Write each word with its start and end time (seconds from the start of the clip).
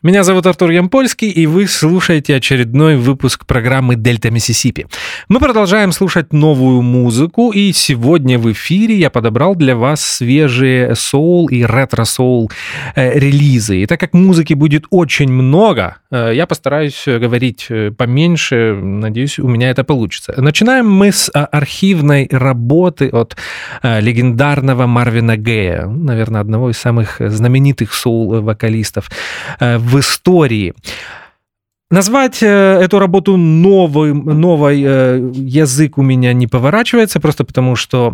Меня 0.00 0.22
зовут 0.22 0.46
Артур 0.46 0.70
Ямпольский, 0.70 1.28
и 1.28 1.46
вы 1.46 1.66
слушаете 1.66 2.36
очередной 2.36 2.96
выпуск 2.96 3.44
программы 3.46 3.96
«Дельта 3.96 4.30
Миссисипи». 4.30 4.86
Мы 5.28 5.40
продолжаем 5.40 5.90
слушать 5.90 6.32
новую 6.32 6.82
музыку, 6.82 7.50
и 7.50 7.72
сегодня 7.72 8.38
в 8.38 8.52
эфире 8.52 8.94
я 8.94 9.10
подобрал 9.10 9.56
для 9.56 9.74
вас 9.74 10.00
свежие 10.00 10.94
соул 10.94 11.48
и 11.48 11.64
ретро-соул 11.64 12.48
э, 12.94 13.18
релизы. 13.18 13.82
И 13.82 13.86
так 13.86 13.98
как 13.98 14.14
музыки 14.14 14.54
будет 14.54 14.84
очень 14.90 15.32
много, 15.32 15.96
э, 16.12 16.30
я 16.32 16.46
постараюсь 16.46 17.02
говорить 17.04 17.66
э, 17.68 17.90
поменьше, 17.90 18.78
надеюсь, 18.80 19.40
у 19.40 19.48
меня 19.48 19.68
это 19.68 19.82
получится. 19.82 20.32
Начинаем 20.36 20.88
мы 20.88 21.10
с 21.10 21.28
архивной 21.32 22.28
работы 22.30 23.08
от 23.08 23.36
легендарного 23.82 24.86
Марвина 24.86 25.36
Гея, 25.36 25.86
наверное, 25.86 26.40
одного 26.40 26.70
из 26.70 26.78
самых 26.78 27.16
знаменитых 27.18 27.92
соул-вокалистов 27.92 29.10
в 29.88 29.98
истории. 29.98 30.74
Назвать 31.90 32.42
э, 32.42 32.46
эту 32.46 32.98
работу 32.98 33.38
новый, 33.38 34.12
новый 34.12 34.82
э, 34.84 35.30
язык 35.32 35.96
у 35.96 36.02
меня 36.02 36.34
не 36.34 36.46
поворачивается, 36.46 37.18
просто 37.18 37.44
потому 37.44 37.76
что 37.76 38.12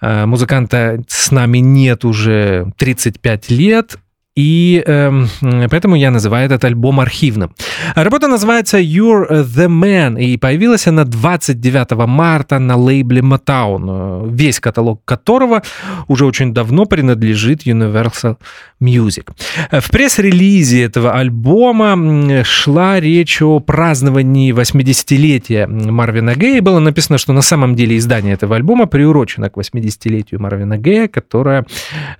э, 0.00 0.26
музыканта 0.26 1.02
с 1.08 1.32
нами 1.32 1.58
нет 1.58 2.04
уже 2.04 2.72
35 2.76 3.50
лет, 3.50 3.98
и 4.38 4.84
э, 4.86 5.26
поэтому 5.68 5.96
я 5.96 6.12
называю 6.12 6.46
этот 6.46 6.64
альбом 6.64 7.00
архивным. 7.00 7.50
Работа 7.96 8.28
называется 8.28 8.78
You're 8.78 9.28
the 9.42 9.66
Man, 9.66 10.16
и 10.20 10.36
появилась 10.36 10.86
она 10.86 11.04
29 11.04 12.06
марта 12.06 12.60
на 12.60 12.76
лейбле 12.76 13.20
Motown, 13.20 14.30
весь 14.32 14.60
каталог 14.60 15.04
которого 15.04 15.62
уже 16.06 16.24
очень 16.24 16.54
давно 16.54 16.84
принадлежит 16.84 17.66
Universal 17.66 18.36
Music. 18.80 19.28
В 19.72 19.90
пресс-релизе 19.90 20.84
этого 20.84 21.14
альбома 21.14 22.44
шла 22.44 23.00
речь 23.00 23.42
о 23.42 23.58
праздновании 23.58 24.52
80-летия 24.52 25.66
Марвина 25.66 26.36
Гея. 26.36 26.62
Было 26.62 26.78
написано, 26.78 27.18
что 27.18 27.32
на 27.32 27.42
самом 27.42 27.74
деле 27.74 27.96
издание 27.96 28.34
этого 28.34 28.54
альбома 28.54 28.86
приурочено 28.86 29.50
к 29.50 29.56
80-летию 29.56 30.40
Марвина 30.40 30.78
Гея, 30.78 31.08
которое 31.08 31.64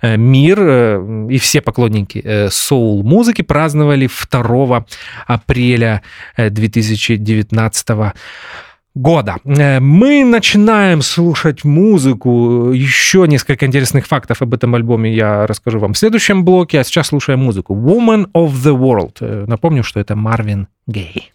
э, 0.01 0.17
мир 0.17 0.59
э, 0.59 1.27
и 1.29 1.37
все 1.37 1.61
поклонники 1.61 2.08
праздники 2.09 2.49
соул-музыки 2.49 3.41
праздновали 3.41 4.09
2 4.31 4.85
апреля 5.27 6.01
2019 6.37 7.89
э, 7.89 8.11
года. 8.95 9.37
Э, 9.45 9.79
мы 9.79 10.23
начинаем 10.23 11.01
слушать 11.01 11.63
музыку. 11.63 12.71
Еще 12.71 13.27
несколько 13.27 13.65
интересных 13.65 14.07
фактов 14.07 14.41
об 14.41 14.53
этом 14.53 14.75
альбоме 14.75 15.13
я 15.13 15.47
расскажу 15.47 15.79
вам 15.79 15.93
в 15.93 15.97
следующем 15.97 16.43
блоке. 16.43 16.79
А 16.79 16.83
сейчас 16.83 17.07
слушаем 17.07 17.39
музыку. 17.39 17.75
Woman 17.75 18.29
of 18.33 18.51
the 18.51 18.77
World. 18.77 19.17
Э, 19.21 19.45
напомню, 19.47 19.83
что 19.83 19.99
это 19.99 20.15
Марвин 20.15 20.67
Гей. 20.87 21.31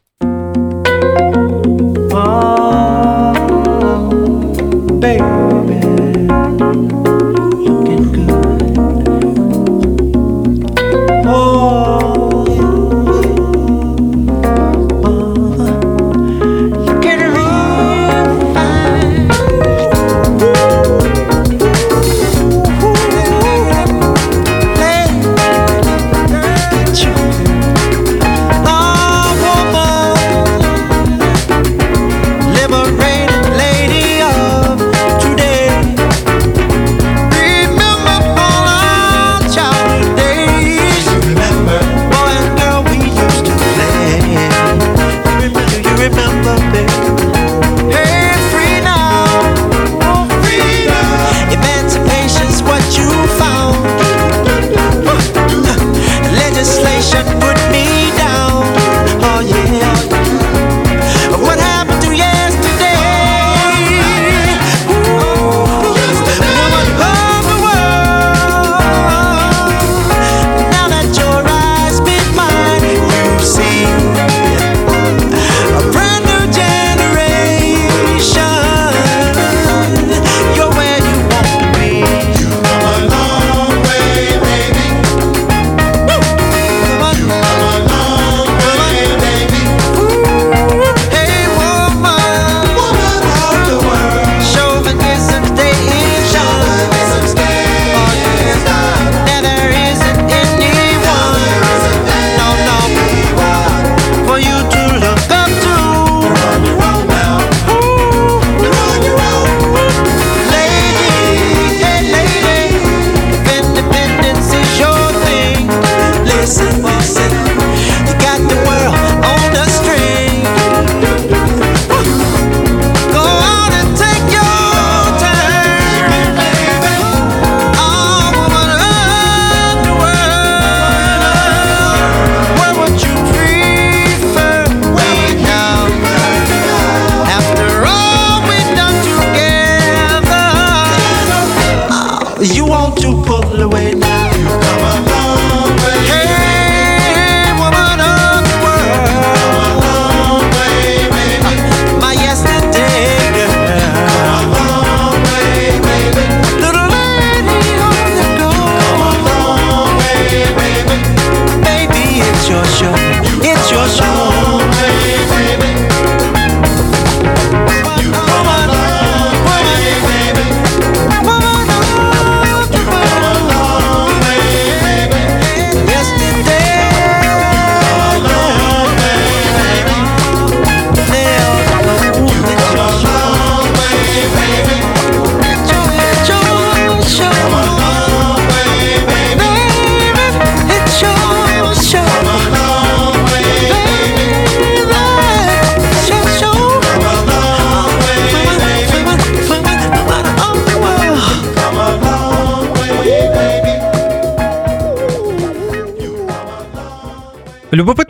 presente. 116.45 116.84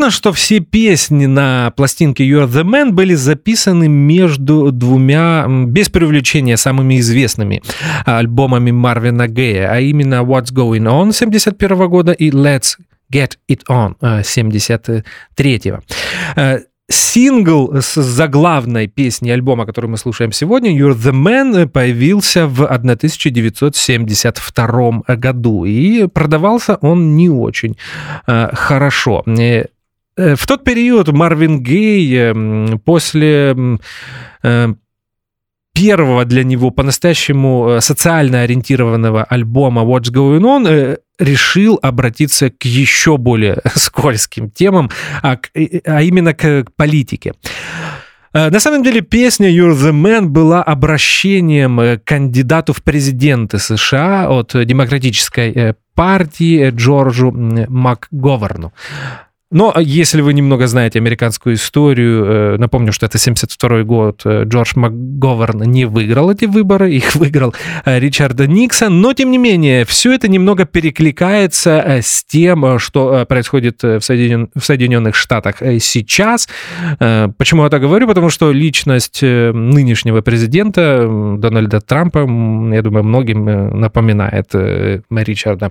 Любопытно, 0.04 0.10
что 0.10 0.34
все 0.34 0.60
песни 0.60 1.24
на 1.24 1.72
пластинке 1.76 2.28
You're 2.28 2.46
the 2.46 2.62
Man 2.62 2.92
были 2.92 3.14
записаны 3.14 3.88
между 3.88 4.70
двумя, 4.70 5.46
без 5.48 5.88
привлечения, 5.88 6.58
самыми 6.58 7.00
известными 7.00 7.62
альбомами 8.04 8.70
Марвина 8.70 9.28
Гея, 9.28 9.72
а 9.72 9.80
именно 9.80 10.16
What's 10.16 10.52
Going 10.52 10.84
On 10.84 11.10
71 11.10 11.88
года 11.88 12.12
и 12.12 12.28
Let's 12.30 12.76
Get 13.10 13.38
It 13.50 13.62
On 13.70 13.94
73-го. 14.02 15.80
Сингл 16.90 17.74
с 17.80 17.94
заглавной 17.94 18.88
песни 18.88 19.30
альбома, 19.30 19.64
который 19.64 19.86
мы 19.86 19.96
слушаем 19.96 20.32
сегодня, 20.32 20.78
You're 20.78 20.94
the 20.94 21.12
Man, 21.12 21.66
появился 21.66 22.46
в 22.46 22.66
1972 22.66 25.16
году, 25.16 25.64
и 25.64 26.06
продавался 26.08 26.74
он 26.82 27.16
не 27.16 27.30
очень 27.30 27.78
э, 28.26 28.50
хорошо. 28.52 29.22
Э, 30.16 30.22
э, 30.22 30.34
в 30.36 30.46
тот 30.46 30.64
период 30.64 31.08
Марвин 31.08 31.62
Гей 31.62 32.32
после 32.84 33.56
первого 35.74 36.24
для 36.24 36.44
него 36.44 36.70
по-настоящему 36.70 37.78
социально 37.80 38.42
ориентированного 38.42 39.24
альбома 39.24 39.82
What's 39.82 40.12
Going 40.12 40.40
On 40.40 40.98
решил 41.18 41.78
обратиться 41.82 42.50
к 42.50 42.64
еще 42.64 43.16
более 43.16 43.60
скользким 43.74 44.50
темам, 44.50 44.90
а, 45.22 45.38
а 45.84 46.02
именно 46.02 46.32
к 46.34 46.66
политике. 46.76 47.34
Э, 48.34 48.50
на 48.50 48.60
самом 48.60 48.82
деле 48.82 49.00
песня 49.00 49.48
You're 49.48 49.74
the 49.74 49.92
Man 49.92 50.26
была 50.26 50.62
обращением 50.62 51.78
к 51.78 52.04
кандидату 52.04 52.72
в 52.72 52.82
президенты 52.82 53.58
США 53.58 54.28
от 54.28 54.52
демократической 54.66 55.52
э, 55.52 55.74
партии 55.94 56.70
Джорджу 56.70 57.30
МакГоверну. 57.30 58.72
Но 59.54 59.72
если 59.78 60.20
вы 60.20 60.34
немного 60.34 60.66
знаете 60.66 60.98
американскую 60.98 61.54
историю, 61.54 62.24
э, 62.24 62.56
напомню, 62.58 62.92
что 62.92 63.06
это 63.06 63.18
72 63.18 63.84
год, 63.84 64.22
э, 64.24 64.42
Джордж 64.46 64.72
МакГоверн 64.74 65.62
не 65.62 65.84
выиграл 65.84 66.32
эти 66.32 66.46
выборы, 66.46 66.90
их 66.90 67.14
выиграл 67.14 67.54
э, 67.84 68.00
Ричард 68.00 68.40
Никсон, 68.40 69.00
но 69.00 69.12
тем 69.12 69.30
не 69.30 69.38
менее, 69.38 69.84
все 69.84 70.12
это 70.12 70.26
немного 70.26 70.64
перекликается 70.64 72.00
с 72.02 72.24
тем, 72.24 72.80
что 72.80 73.24
происходит 73.28 73.80
в, 73.84 74.00
Соединен... 74.00 74.50
в 74.56 74.64
Соединенных 74.64 75.14
Штатах 75.14 75.58
сейчас. 75.78 76.48
Почему 76.98 77.62
я 77.62 77.70
так 77.70 77.80
говорю? 77.80 78.08
Потому 78.08 78.30
что 78.30 78.50
личность 78.50 79.22
нынешнего 79.22 80.20
президента 80.20 81.06
Дональда 81.38 81.80
Трампа, 81.80 82.18
я 82.18 82.82
думаю, 82.82 83.04
многим 83.04 83.78
напоминает 83.78 84.52
Ричарда 84.52 85.70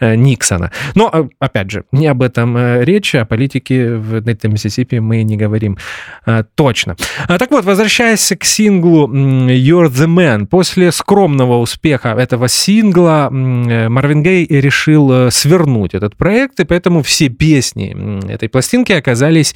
Никсона. 0.00 0.70
Но, 0.94 1.30
опять 1.38 1.70
же, 1.70 1.84
не 1.92 2.08
об 2.08 2.20
этом 2.20 2.82
речь, 2.82 3.14
о 3.22 3.24
политике 3.24 3.94
в 3.94 4.20
Дельта 4.20 4.48
Миссисипи 4.48 4.96
мы 4.96 5.22
не 5.22 5.36
говорим 5.36 5.78
а, 6.26 6.44
точно. 6.54 6.96
А, 7.28 7.38
так 7.38 7.50
вот, 7.50 7.64
возвращаясь 7.64 8.32
к 8.38 8.44
синглу 8.44 9.08
You're 9.08 9.88
the 9.88 10.06
Man, 10.06 10.46
после 10.46 10.92
скромного 10.92 11.58
успеха 11.58 12.10
этого 12.10 12.48
сингла 12.48 13.28
Марвин 13.30 14.22
Гей 14.22 14.46
решил 14.46 15.12
э, 15.12 15.30
свернуть 15.30 15.94
этот 15.94 16.16
проект, 16.16 16.60
и 16.60 16.64
поэтому 16.64 17.02
все 17.02 17.28
песни 17.28 17.94
этой 18.30 18.48
пластинки 18.48 18.92
оказались 18.92 19.54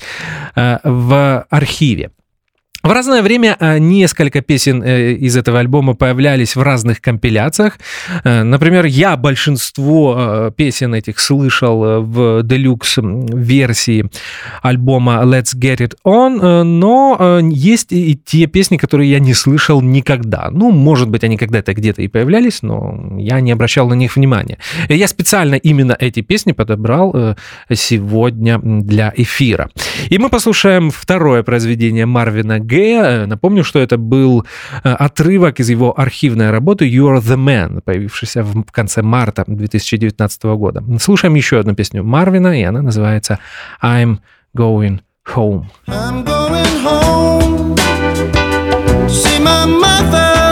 а, 0.55 0.81
в 0.85 1.47
архиве. 1.51 2.11
В 2.83 2.93
разное 2.93 3.23
время 3.23 3.57
а, 3.59 3.79
несколько 3.79 4.43
песен 4.43 4.83
э, 4.83 5.13
из 5.15 5.37
этого 5.37 5.59
альбома 5.59 5.95
появлялись 5.95 6.55
в 6.57 6.63
разных 6.63 7.01
компиляциях. 7.01 7.79
Э, 8.23 8.43
например, 8.43 8.85
я 8.85 9.17
большинство 9.17 10.15
э, 10.17 10.51
песен 10.57 10.95
этих 10.95 11.19
слышал 11.19 12.03
в 12.03 12.43
делюкс 12.45 12.99
версии 12.99 14.09
альбома 14.63 15.23
Let's 15.25 15.57
Get 15.57 15.79
It 15.79 15.95
On, 16.07 16.63
но 16.63 17.41
есть 17.43 17.93
и 17.93 18.19
те 18.25 18.47
песни, 18.47 18.77
которые 18.77 19.11
я 19.11 19.19
не 19.19 19.35
слышал 19.35 19.83
никогда. 19.83 20.49
Ну, 20.53 20.71
может 20.71 21.09
быть, 21.09 21.25
они 21.25 21.37
когда-то 21.37 21.75
где-то 21.75 22.03
и 22.03 22.09
появлялись, 22.09 22.63
но 22.63 23.17
я 23.19 23.41
не 23.41 23.53
обращал 23.53 23.89
на 23.89 23.95
них 23.95 24.17
внимания. 24.17 24.59
Я 24.89 25.09
специально 25.09 25.55
именно 25.55 25.97
эти 25.99 26.21
песни 26.21 26.53
подобрал 26.53 27.37
сегодня 27.73 28.59
для 28.59 29.13
эфира. 29.17 29.71
И 30.09 30.19
мы 30.19 30.29
послушаем 30.29 30.91
второе 30.91 31.43
произведение 31.43 32.07
Марвина 32.07 32.61
Г 32.61 32.77
Гэя. 32.77 33.27
Напомню, 33.27 33.65
что 33.65 33.79
это 33.79 33.97
был 33.97 34.45
э, 34.85 34.93
отрывок 34.93 35.61
из 35.61 35.71
его 35.71 35.99
архивной 35.99 36.51
работы 36.51 36.89
«You're 36.89 37.21
the 37.21 37.37
Man», 37.37 37.81
появившийся 37.81 38.43
в 38.43 38.65
конце 38.71 39.03
марта 39.03 39.45
2019 39.47 40.45
года. 40.45 40.85
Слушаем 41.01 41.35
еще 41.35 41.59
одну 41.59 41.75
песню 41.75 42.05
Марвина, 42.05 42.59
и 42.59 42.63
она 42.63 42.83
называется 42.83 43.39
«I'm 43.83 44.19
Going 44.57 45.01
Home». 45.35 45.65
I'm 45.89 46.25
going 46.25 46.67
home 46.85 47.75
to 47.77 49.09
see 49.09 49.41
my 49.41 49.67
mother. 49.67 50.46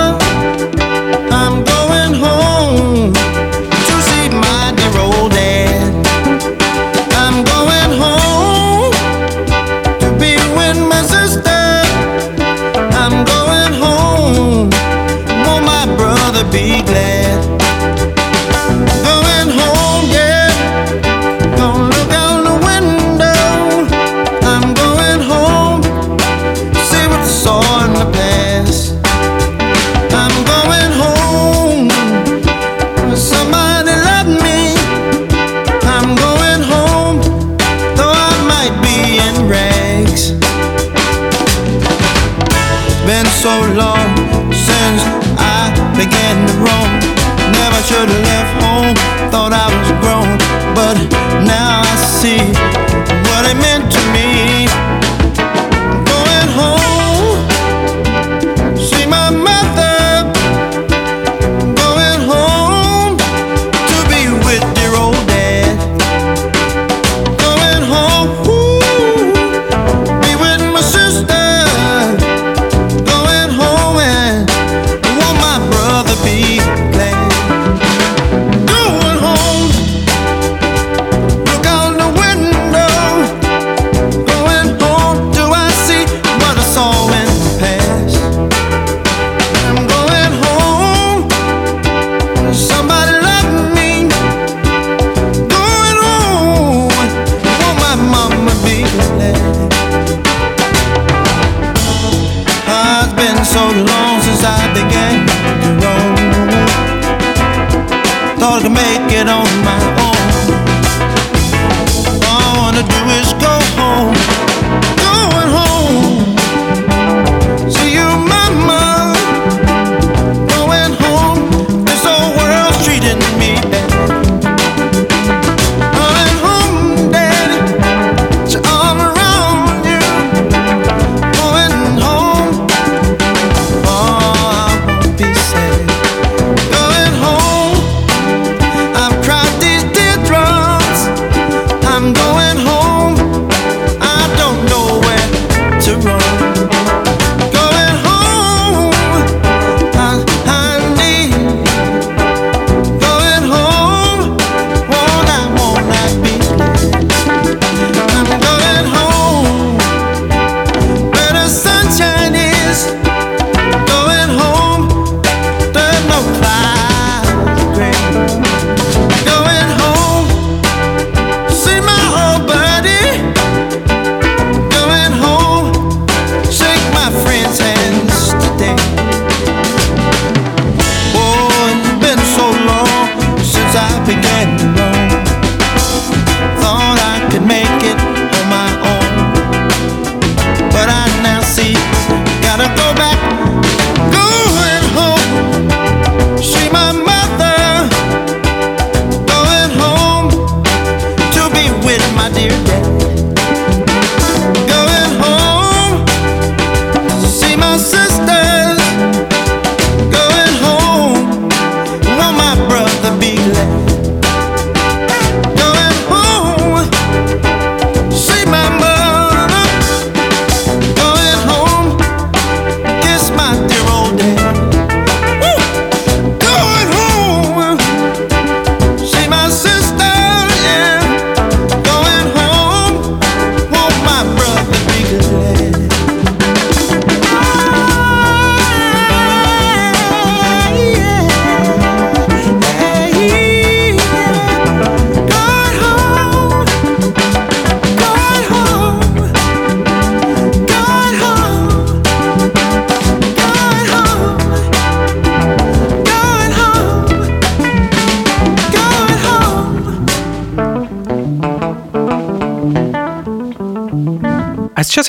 should've 47.87 48.23
left 48.23 48.62
home 48.62 49.13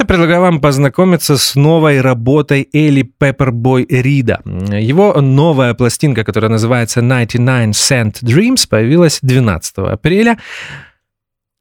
предлагаю 0.05 0.41
вам 0.41 0.61
познакомиться 0.61 1.37
с 1.37 1.55
новой 1.55 2.01
работой 2.01 2.69
Элли 2.73 3.03
Пеппербой 3.03 3.85
Рида. 3.89 4.41
Его 4.45 5.19
новая 5.21 5.73
пластинка, 5.73 6.23
которая 6.23 6.51
называется 6.51 7.01
99 7.01 7.75
Cent 7.75 8.23
Dreams, 8.23 8.67
появилась 8.69 9.19
12 9.21 9.77
апреля 9.77 10.37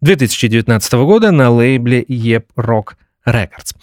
2019 0.01 0.93
года 0.93 1.31
на 1.31 1.51
лейбле 1.51 2.03
Yep 2.03 2.45
Rock 2.57 2.95
Records. 3.27 3.75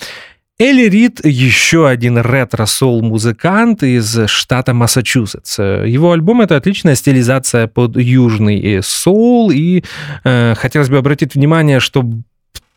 Элли 0.59 0.87
Рид 0.87 1.25
еще 1.25 1.87
один 1.87 2.19
ретро-соул-музыкант 2.19 3.81
из 3.81 4.27
штата 4.27 4.75
Массачусетс. 4.75 5.57
Его 5.57 6.11
альбом— 6.11 6.41
это 6.43 6.55
отличная 6.55 6.93
стилизация 6.93 7.65
под 7.65 7.97
южный 7.97 8.83
соул, 8.83 9.49
и 9.49 9.83
э, 10.23 10.53
хотелось 10.55 10.89
бы 10.89 10.99
обратить 10.99 11.33
внимание, 11.33 11.79
что 11.79 12.03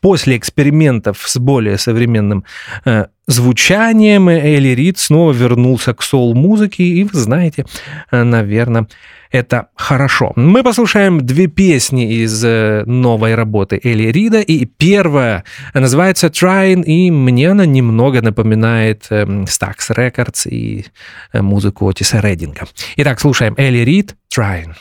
после 0.05 0.37
экспериментов 0.37 1.17
с 1.25 1.39
более 1.39 1.79
современным 1.79 2.45
э, 2.85 3.07
звучанием 3.27 4.29
Элли 4.29 4.75
Рид 4.75 4.99
снова 4.99 5.33
вернулся 5.33 5.95
к 5.95 6.03
соул-музыке, 6.03 6.83
и 6.83 7.05
вы 7.05 7.19
знаете, 7.19 7.65
э, 8.11 8.23
наверное, 8.23 8.87
это 9.31 9.69
хорошо. 9.75 10.35
Мы 10.37 10.63
послушаем 10.63 11.25
две 11.25 11.47
песни 11.47 12.23
из 12.23 12.45
э, 12.45 12.85
новой 12.85 13.35
работы 13.35 13.81
Элли 13.83 14.13
Рида, 14.13 14.41
и 14.43 14.67
первая 14.67 15.45
называется 15.73 16.27
«Trying», 16.27 16.85
и 16.85 17.11
мне 17.11 17.53
она 17.53 17.65
немного 17.65 18.21
напоминает 18.21 19.07
э, 19.09 19.25
Stax 19.25 19.89
Records 19.89 20.47
и 20.51 20.85
музыку 21.33 21.89
Отиса 21.89 22.21
Рединга. 22.21 22.67
Итак, 22.97 23.21
слушаем 23.21 23.55
Элли 23.57 23.79
Рид 23.79 24.17
«Trying». 24.31 24.75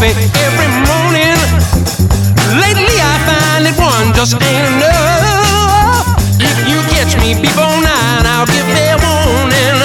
Coffee 0.00 0.16
every 0.40 0.70
morning. 0.88 1.36
Lately 2.56 2.96
I 3.04 3.14
find 3.28 3.68
that 3.68 3.76
one 3.76 4.16
just 4.16 4.32
ain't 4.40 4.80
enough. 4.80 6.08
If 6.40 6.56
you 6.64 6.80
catch 6.88 7.20
me 7.20 7.36
before 7.36 7.68
nine, 7.84 8.24
I'll 8.24 8.48
give 8.48 8.64
fair 8.72 8.96
warning. 8.96 9.76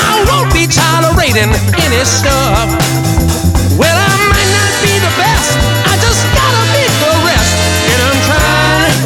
I 0.00 0.24
won't 0.24 0.48
be 0.56 0.64
tolerating 0.64 1.52
any 1.52 2.00
stuff. 2.08 2.68
Well, 3.76 3.92
I 3.92 4.12
might 4.32 4.50
not 4.56 4.72
be 4.80 4.94
the 4.96 5.12
best. 5.20 5.52
I 5.84 6.00
just 6.00 6.24
gotta 6.32 6.64
beat 6.72 6.94
the 7.04 7.12
rest. 7.28 7.52
And 7.92 8.00
I'm 8.00 8.18
trying, 8.24 8.96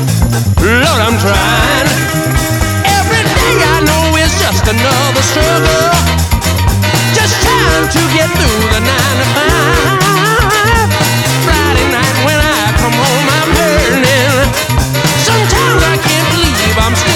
Lord, 0.79 1.01
I'm 1.11 1.19
trying. 1.19 1.89
Every 2.87 3.23
day 3.35 3.55
I 3.67 3.83
know 3.83 4.15
is 4.23 4.31
just 4.39 4.63
another 4.71 5.25
struggle. 5.27 5.91
Just 7.19 7.35
trying 7.43 7.89
to 7.91 8.01
get 8.15 8.31
through 8.31 8.63
the 8.71 8.79
nine 8.79 9.19
to 9.19 9.27
five. 9.35 9.54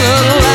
little 0.01 0.48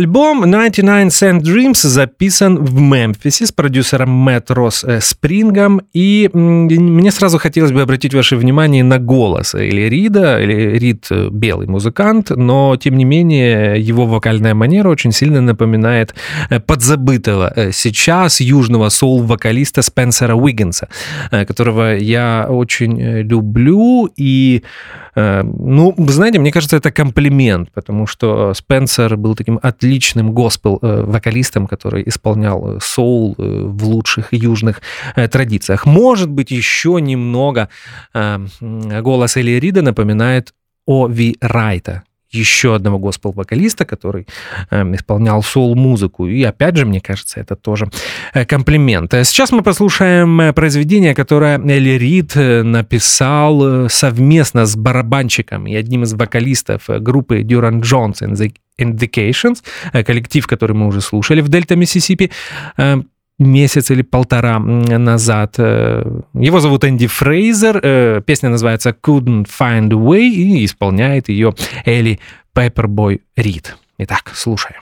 Альбом 0.00 0.50
99 0.50 1.12
Cent 1.12 1.40
Dreams 1.42 1.86
записан 1.86 2.56
в 2.56 2.80
Мемфисе 2.80 3.44
с 3.44 3.52
продюсером 3.52 4.08
Мэтт 4.08 4.50
Росс 4.50 4.82
э, 4.82 4.98
Спрингом, 5.02 5.82
и 5.92 6.30
мне 6.32 7.10
сразу 7.10 7.38
хотелось 7.38 7.70
бы 7.70 7.82
обратить 7.82 8.14
ваше 8.14 8.36
внимание 8.36 8.82
на 8.82 8.98
голос 8.98 9.54
или 9.54 9.90
Рида, 9.90 10.40
или 10.40 10.78
Рид 10.78 11.08
э, 11.10 11.28
белый 11.30 11.66
музыкант, 11.66 12.30
но 12.30 12.78
тем 12.80 12.96
не 12.96 13.04
менее 13.04 13.78
его 13.78 14.06
вокальная 14.06 14.54
манера 14.54 14.88
очень 14.88 15.12
сильно 15.12 15.42
напоминает 15.42 16.14
э, 16.48 16.60
подзабытого 16.60 17.70
сейчас 17.70 18.40
южного 18.40 18.88
соул-вокалиста 18.88 19.82
Спенсера 19.82 20.34
Уиггинса, 20.34 20.88
которого 21.30 21.94
я 21.94 22.46
очень 22.48 23.20
люблю. 23.20 24.08
И 24.16 24.62
ну, 25.14 25.94
знаете, 25.98 26.38
мне 26.38 26.52
кажется, 26.52 26.76
это 26.76 26.90
комплимент, 26.90 27.70
потому 27.72 28.06
что 28.06 28.54
Спенсер 28.54 29.16
был 29.16 29.34
таким 29.34 29.58
отличным 29.62 30.32
госпел-вокалистом, 30.32 31.66
который 31.66 32.04
исполнял 32.06 32.80
соул 32.80 33.34
в 33.36 33.84
лучших 33.84 34.32
южных 34.32 34.82
традициях. 35.14 35.86
Может 35.86 36.30
быть, 36.30 36.50
еще 36.50 36.98
немного 37.00 37.68
голос 38.12 39.36
Элли 39.36 39.58
Рида 39.58 39.82
напоминает 39.82 40.54
Ови 40.86 41.36
Райта, 41.40 42.02
еще 42.30 42.74
одного 42.74 42.98
госпел-вокалиста, 42.98 43.84
который 43.84 44.26
э, 44.70 44.82
исполнял 44.94 45.42
соул-музыку. 45.42 46.26
И 46.26 46.42
опять 46.42 46.76
же, 46.76 46.86
мне 46.86 47.00
кажется, 47.00 47.40
это 47.40 47.56
тоже 47.56 47.90
э, 48.34 48.44
комплимент. 48.44 49.12
Сейчас 49.12 49.52
мы 49.52 49.62
послушаем 49.62 50.40
э, 50.40 50.52
произведение, 50.52 51.14
которое 51.14 51.58
Элли 51.58 51.98
Рид 51.98 52.36
э, 52.36 52.62
написал 52.62 53.88
совместно 53.88 54.66
с 54.66 54.76
барабанщиком 54.76 55.66
и 55.66 55.74
одним 55.74 56.02
из 56.02 56.14
вокалистов 56.14 56.82
группы 56.88 57.40
Duran 57.42 57.80
Jones 57.80 58.22
and 58.22 58.32
the 58.32 58.52
Indications, 58.78 59.62
коллектив, 60.04 60.46
который 60.46 60.72
мы 60.72 60.86
уже 60.86 61.02
слушали 61.02 61.42
в 61.42 61.48
Дельта, 61.48 61.76
Миссисипи 61.76 62.30
месяц 63.40 63.90
или 63.90 64.02
полтора 64.02 64.60
назад. 64.60 65.58
Его 65.58 66.60
зовут 66.60 66.84
Энди 66.84 67.08
Фрейзер, 67.08 68.22
песня 68.22 68.50
называется 68.50 68.90
Couldn't 68.90 69.48
Find 69.48 69.92
a 69.92 69.96
Way 69.96 70.28
и 70.28 70.64
исполняет 70.64 71.28
ее 71.28 71.54
Элли 71.84 72.20
Пеппербой 72.54 73.22
Рид. 73.36 73.76
Итак, 73.98 74.30
слушаем. 74.34 74.80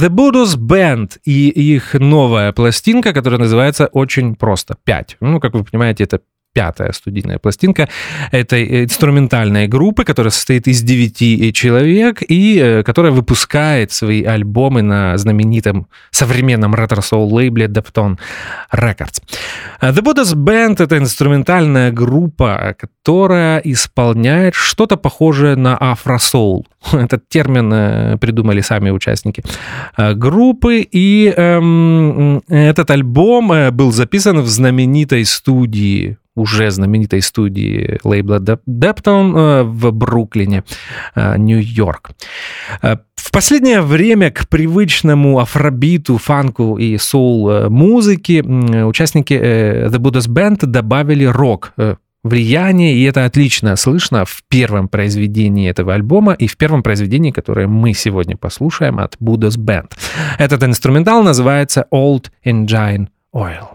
The 0.00 0.08
Buddha's 0.08 0.56
Band 0.56 1.18
и 1.26 1.50
их 1.50 1.92
новая 1.92 2.52
пластинка, 2.52 3.12
которая 3.12 3.38
называется 3.38 3.86
очень 3.88 4.34
просто 4.34 4.78
«Пять». 4.82 5.18
Ну, 5.20 5.40
как 5.40 5.52
вы 5.52 5.62
понимаете, 5.62 6.04
это 6.04 6.22
пятая 6.52 6.92
студийная 6.92 7.38
пластинка 7.38 7.88
этой 8.32 8.84
инструментальной 8.84 9.68
группы, 9.68 10.04
которая 10.04 10.32
состоит 10.32 10.66
из 10.66 10.82
девяти 10.82 11.52
человек 11.52 12.22
и 12.28 12.58
э, 12.58 12.82
которая 12.82 13.12
выпускает 13.12 13.92
свои 13.92 14.24
альбомы 14.24 14.82
на 14.82 15.16
знаменитом 15.16 15.86
современном 16.10 16.74
ретро-соул 16.74 17.32
лейбле 17.32 17.66
Depton 17.66 18.18
Records. 18.74 19.22
The 19.80 20.00
Buddha's 20.02 20.34
Band— 20.34 20.76
это 20.82 20.98
инструментальная 20.98 21.92
группа, 21.92 22.74
которая 22.78 23.60
исполняет 23.60 24.54
что-то 24.54 24.96
похожее 24.96 25.56
на 25.56 25.76
афросоул. 25.76 26.66
Этот 26.92 27.28
термин 27.28 27.72
э, 27.72 28.16
придумали 28.18 28.60
сами 28.60 28.90
участники 28.90 29.44
э, 29.96 30.14
группы, 30.14 30.80
и 30.80 31.32
эм, 31.36 32.42
этот 32.48 32.90
альбом 32.90 33.52
был 33.72 33.92
записан 33.92 34.40
в 34.40 34.48
знаменитой 34.48 35.24
студии 35.24 36.16
уже 36.40 36.70
знаменитой 36.70 37.20
студии 37.20 37.98
лейбла 38.02 38.40
Дептон 38.66 39.36
э, 39.36 39.62
в 39.62 39.92
Бруклине, 39.92 40.64
э, 41.14 41.36
Нью-Йорк. 41.36 42.10
Э, 42.82 42.96
в 43.14 43.30
последнее 43.30 43.82
время 43.82 44.30
к 44.30 44.48
привычному 44.48 45.38
афробиту, 45.38 46.16
фанку 46.16 46.78
и 46.78 46.96
соул-музыке 46.96 48.42
участники 48.42 49.34
The 49.34 49.98
Buddha's 49.98 50.28
Band 50.28 50.66
добавили 50.66 51.24
рок, 51.26 51.74
влияние, 52.24 52.94
и 52.94 53.04
это 53.04 53.24
отлично 53.24 53.76
слышно 53.76 54.24
в 54.24 54.42
первом 54.48 54.88
произведении 54.88 55.68
этого 55.70 55.94
альбома 55.94 56.32
и 56.32 56.46
в 56.46 56.56
первом 56.56 56.82
произведении, 56.82 57.30
которое 57.30 57.66
мы 57.66 57.94
сегодня 57.94 58.36
послушаем 58.36 58.98
от 58.98 59.16
Buddha's 59.20 59.58
Band. 59.58 59.92
Этот 60.38 60.62
инструментал 60.64 61.22
называется 61.22 61.86
Old 61.92 62.26
Engine 62.44 63.08
Oil. 63.34 63.68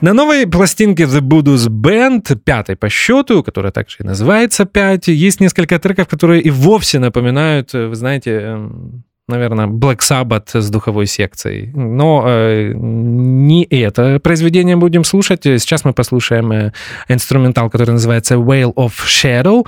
На 0.00 0.14
новой 0.14 0.46
пластинке 0.46 1.04
The 1.04 1.20
Buddha's 1.20 1.68
Band, 1.68 2.34
пятой 2.36 2.74
по 2.74 2.88
счету, 2.88 3.42
которая 3.42 3.70
также 3.70 3.98
и 4.00 4.02
называется 4.02 4.64
«Пять», 4.64 5.08
есть 5.08 5.40
несколько 5.40 5.78
треков, 5.78 6.08
которые 6.08 6.40
и 6.40 6.48
вовсе 6.48 6.98
напоминают, 6.98 7.74
вы 7.74 7.94
знаете, 7.94 8.30
эм, 8.30 9.04
наверное, 9.30 9.66
Black 9.66 9.98
Sabbath 9.98 10.60
с 10.60 10.70
духовой 10.70 11.06
секцией. 11.06 11.70
Но 11.74 12.24
э, 12.26 12.72
не 12.74 13.64
это 13.64 14.20
произведение 14.20 14.76
будем 14.76 15.04
слушать. 15.04 15.42
Сейчас 15.44 15.84
мы 15.84 15.92
послушаем 15.92 16.52
э, 16.52 16.72
инструментал, 17.08 17.70
который 17.70 17.92
называется 17.92 18.34
Whale 18.34 18.74
of 18.74 18.92
Shadow. 19.06 19.66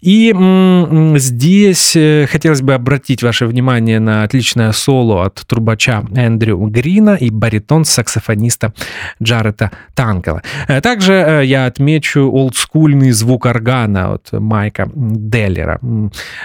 И 0.00 0.30
м- 0.30 1.18
здесь 1.18 1.94
э, 1.96 2.26
хотелось 2.30 2.62
бы 2.62 2.74
обратить 2.74 3.22
ваше 3.22 3.46
внимание 3.46 4.00
на 4.00 4.24
отличное 4.24 4.72
соло 4.72 5.24
от 5.26 5.44
трубача 5.46 6.02
Эндрю 6.14 6.58
Грина 6.66 7.14
и 7.14 7.30
баритон 7.30 7.84
саксофониста 7.84 8.72
Джарета 9.22 9.70
Танкела. 9.94 10.42
Э, 10.68 10.80
также 10.80 11.12
э, 11.12 11.44
я 11.44 11.66
отмечу 11.66 12.30
олдскульный 12.30 13.12
звук 13.12 13.46
органа 13.46 14.14
от 14.14 14.32
Майка 14.32 14.90
Деллера. 14.94 15.78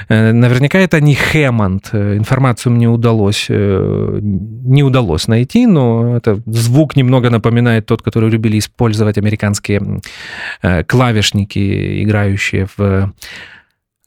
Э, 0.10 0.32
наверняка 0.32 0.80
это 0.80 1.00
не 1.02 1.16
Хэммонд. 1.16 1.94
Информация 1.94 2.57
информацию 2.58 2.74
мне 2.74 2.88
удалось, 2.88 3.48
э, 3.50 4.20
не 4.22 4.84
удалось 4.84 5.28
найти, 5.28 5.68
но 5.68 6.18
это 6.18 6.42
звук 6.46 6.96
немного 6.96 7.30
напоминает 7.30 7.86
тот, 7.86 8.02
который 8.02 8.30
любили 8.30 8.58
использовать 8.58 9.18
американские 9.18 10.02
э, 10.62 10.84
клавишники, 10.84 12.04
играющие 12.04 12.68
в 12.78 13.14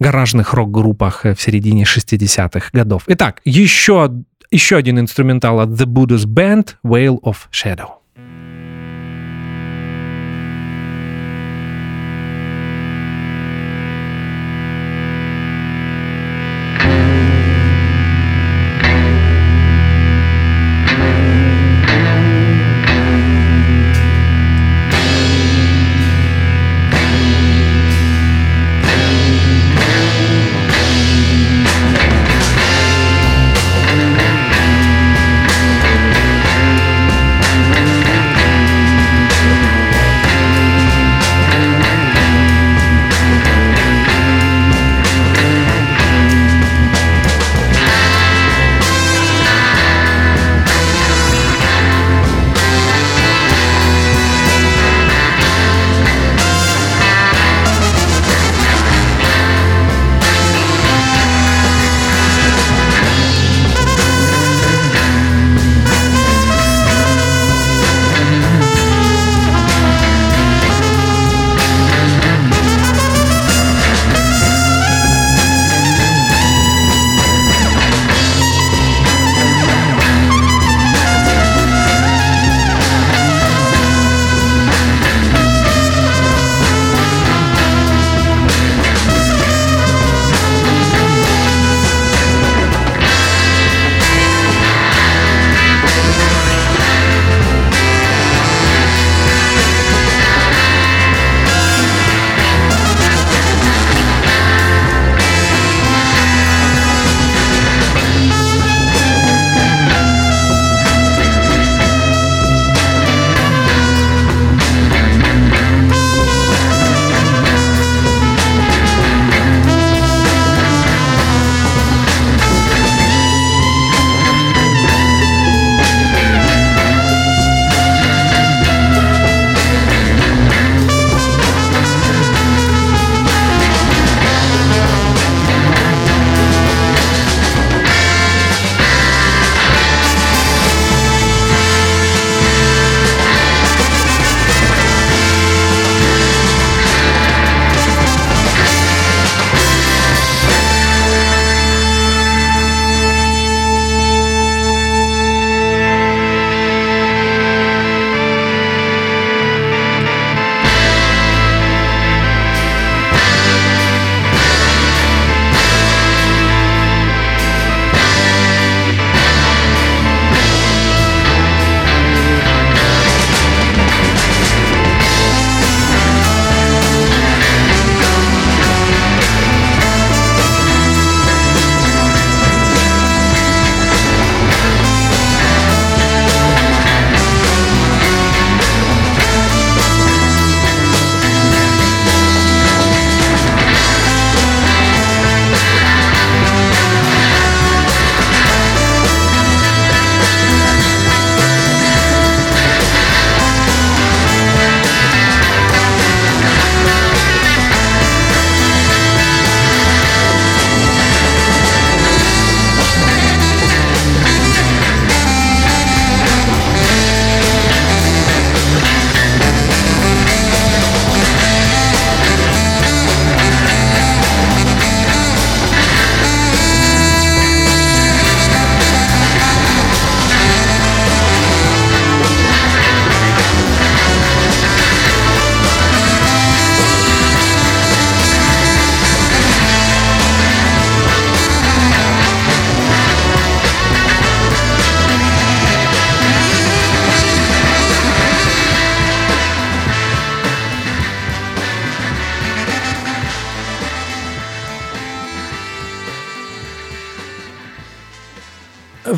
гаражных 0.00 0.54
рок-группах 0.54 1.24
в 1.24 1.36
середине 1.36 1.84
60-х 1.84 2.70
годов. 2.72 3.02
Итак, 3.06 3.40
еще, 3.44 4.10
еще 4.50 4.76
один 4.76 4.98
инструментал 4.98 5.60
от 5.60 5.68
The 5.70 5.86
Buddha's 5.86 6.26
Band, 6.26 6.76
Whale 6.84 7.20
of 7.22 7.36
Shadow. 7.52 7.99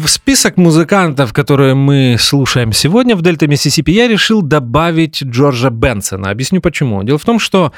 Список 0.08 0.56
музыкантов, 0.56 1.32
которые 1.32 1.74
мы 1.74 2.16
слушаем 2.18 2.72
сегодня 2.72 3.16
в 3.16 3.22
Дельта 3.22 3.46
Миссисипи, 3.46 3.90
я 3.90 4.08
решил 4.08 4.42
добавить 4.42 5.22
Джорджа 5.22 5.70
Бенсона. 5.70 6.30
Объясню 6.30 6.60
почему. 6.60 7.02
Дело 7.02 7.18
в 7.18 7.24
том, 7.24 7.38
что 7.38 7.72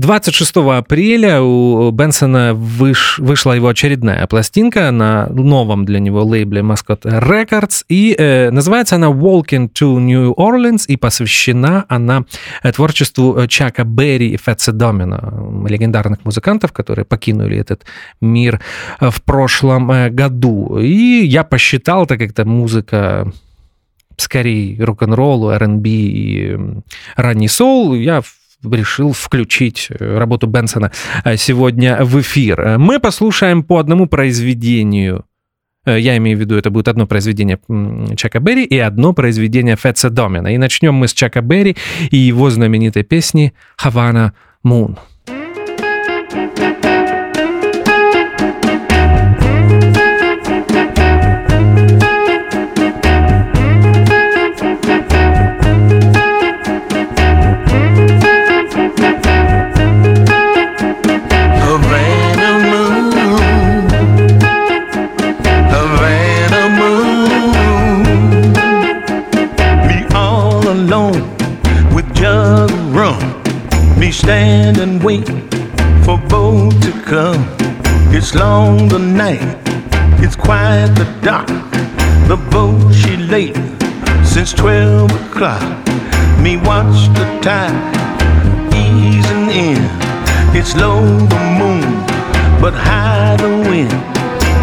26 0.00 0.56
апреля 0.56 1.42
у 1.42 1.90
Бенсона 1.90 2.54
выш, 2.54 3.18
вышла 3.18 3.52
его 3.52 3.68
очередная 3.68 4.26
пластинка 4.26 4.90
на 4.90 5.26
новом 5.26 5.84
для 5.84 6.00
него 6.00 6.24
лейбле 6.24 6.62
Mascot 6.62 7.02
Records, 7.02 7.84
и 7.90 8.14
э, 8.18 8.50
называется 8.50 8.96
она 8.96 9.08
Walking 9.08 9.68
to 9.70 9.98
New 9.98 10.32
Orleans, 10.38 10.86
и 10.88 10.96
посвящена 10.96 11.84
она 11.88 12.24
э, 12.62 12.72
творчеству 12.72 13.46
Чака 13.46 13.84
Берри 13.84 14.30
и 14.30 14.38
Фетса 14.38 14.72
Домина, 14.72 15.66
легендарных 15.68 16.24
музыкантов, 16.24 16.72
которые 16.72 17.04
покинули 17.04 17.58
этот 17.58 17.84
мир 18.22 18.58
э, 19.00 19.10
в 19.10 19.20
прошлом 19.22 19.90
э, 19.92 20.08
году. 20.08 20.78
И 20.78 21.26
я 21.26 21.44
посчитал, 21.44 22.06
так 22.06 22.20
как 22.20 22.30
это 22.30 22.46
музыка 22.46 23.30
скорее 24.16 24.82
рок-н-ролл, 24.82 25.50
R&B 25.50 25.88
и 25.90 26.58
ранний 27.16 27.48
соул, 27.48 27.94
я 27.94 28.22
решил 28.64 29.12
включить 29.12 29.88
э, 29.90 30.18
работу 30.18 30.46
Бенсона 30.46 30.92
э, 31.24 31.36
сегодня 31.36 32.04
в 32.04 32.20
эфир. 32.20 32.78
Мы 32.78 33.00
послушаем 33.00 33.62
по 33.62 33.78
одному 33.78 34.06
произведению 34.06 35.24
э, 35.86 35.98
я 35.98 36.16
имею 36.16 36.36
в 36.36 36.40
виду, 36.40 36.56
это 36.56 36.70
будет 36.70 36.88
одно 36.88 37.06
произведение 37.06 37.58
Чака 38.16 38.40
Берри 38.40 38.64
и 38.64 38.78
одно 38.78 39.12
произведение 39.12 39.76
Фетса 39.76 40.10
Домина. 40.10 40.48
И 40.48 40.58
начнем 40.58 40.94
мы 40.94 41.08
с 41.08 41.12
Чака 41.12 41.40
Берри 41.40 41.76
и 42.10 42.16
его 42.16 42.50
знаменитой 42.50 43.02
песни 43.02 43.52
«Havana 43.82 44.32
Moon». 44.64 44.98
Stand 74.30 74.78
and 74.78 75.02
wait 75.02 75.26
for 76.04 76.16
boat 76.28 76.70
to 76.86 76.92
come. 77.04 77.44
It's 78.16 78.32
long 78.32 78.86
the 78.86 79.00
night, 79.00 79.58
it's 80.22 80.36
quiet 80.36 80.94
the 80.94 81.08
dark. 81.20 81.48
The 82.28 82.36
boat 82.52 82.92
she 82.94 83.16
late 83.16 83.56
since 84.24 84.52
twelve 84.52 85.10
o'clock. 85.20 85.66
Me 86.44 86.52
watch 86.58 86.98
the 87.18 87.26
tide 87.42 87.74
easing 88.72 89.46
in. 89.66 89.82
It's 90.58 90.76
low 90.76 91.02
the 91.34 91.42
moon, 91.60 91.88
but 92.62 92.72
high 92.72 93.34
the 93.44 93.52
wind. 93.68 93.92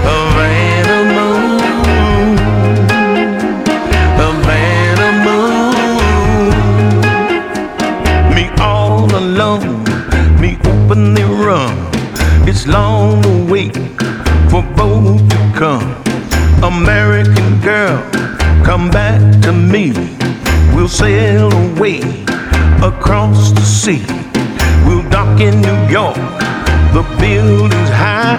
Havana 0.08 0.77
long 12.68 13.22
to 13.22 13.46
wait 13.52 13.76
for 14.50 14.62
boat 14.76 15.20
to 15.30 15.54
come. 15.56 15.88
American 16.64 17.60
girl, 17.62 18.02
come 18.64 18.90
back 18.90 19.22
to 19.44 19.52
me. 19.52 19.94
We'll 20.76 20.90
sail 20.90 21.52
away 21.52 22.02
across 22.84 23.52
the 23.52 23.62
sea. 23.62 24.06
We'll 24.86 25.08
dock 25.10 25.40
in 25.40 25.62
New 25.62 25.82
York, 25.90 26.18
the 26.94 27.04
building's 27.20 27.90
high. 27.90 28.38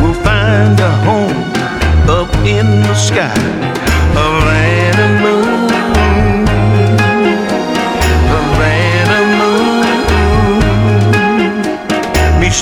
We'll 0.00 0.14
find 0.22 0.78
a 0.78 0.90
home 1.04 1.42
up 2.08 2.32
in 2.46 2.66
the 2.82 2.94
sky. 2.94 3.34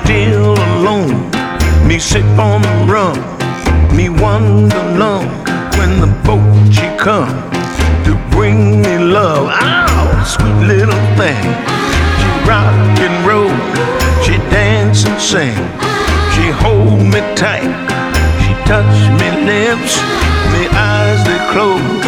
Still 0.05 0.53
alone, 0.77 1.31
me 1.89 1.99
sip 1.99 2.25
on 2.39 2.61
the 2.61 2.93
rum, 2.93 3.17
me 3.97 4.09
wonder 4.09 4.85
long 4.99 5.27
when 5.79 6.01
the 6.01 6.11
boat 6.25 6.73
she 6.73 6.87
come 6.99 7.33
to 8.05 8.13
bring 8.31 8.83
me 8.83 8.99
love. 8.99 9.49
Ow, 9.51 10.25
sweet 10.25 10.61
little 10.73 11.05
thing. 11.17 11.45
She 12.21 12.29
rock 12.49 12.99
and 13.07 13.17
roll, 13.27 13.57
she 14.23 14.37
dance 14.53 15.05
and 15.07 15.21
sing. 15.21 15.57
She 16.35 16.51
hold 16.63 17.01
me 17.01 17.21
tight, 17.35 17.73
she 18.43 18.53
touch 18.69 18.97
me 19.19 19.29
lips, 19.49 19.95
me 20.53 20.63
eyes 20.93 21.21
they 21.29 21.41
close, 21.53 22.05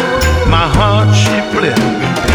my 0.47 0.67
heart 0.77 1.09
she 1.15 1.35
flip. 1.51 2.26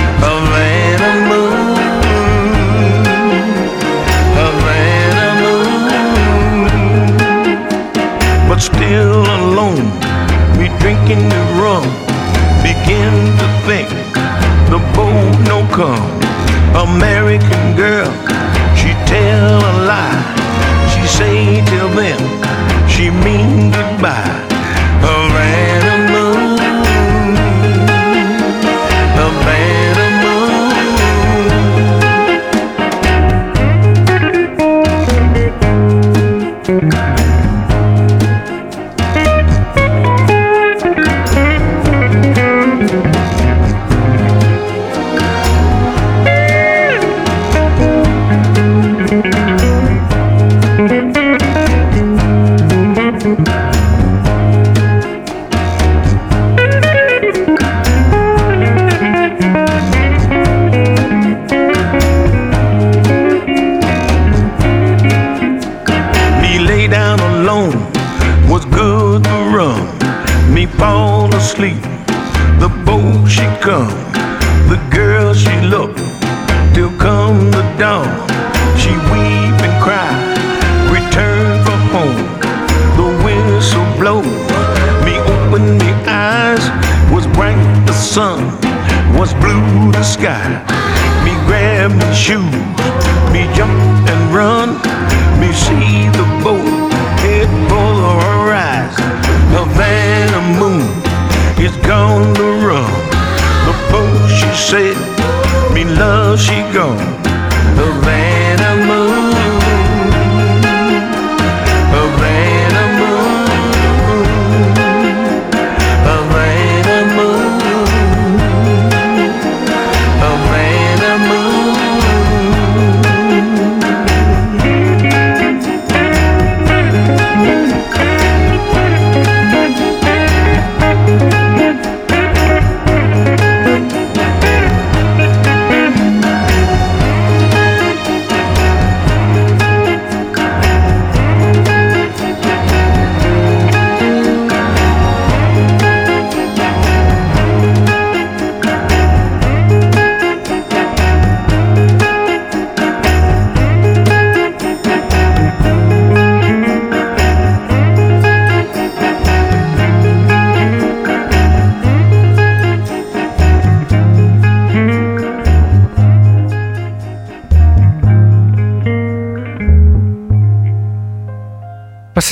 Still 8.93 9.23
alone, 9.23 9.89
me 10.59 10.69
drinking 10.79 11.27
the 11.27 11.43
rum, 11.57 11.83
begin 12.61 13.15
to 13.41 13.47
think 13.65 13.89
the 14.69 14.79
boat 14.95 15.33
no 15.49 15.67
come. 15.73 16.13
American 16.77 17.75
girl, 17.75 18.13
she 18.77 18.93
tell 19.09 19.57
a 19.57 19.75
lie. 19.89 20.23
She 20.93 21.07
say 21.07 21.65
till 21.65 21.89
then, 21.97 22.21
she 22.87 23.09
mean 23.09 23.71
goodbye. 23.71 24.52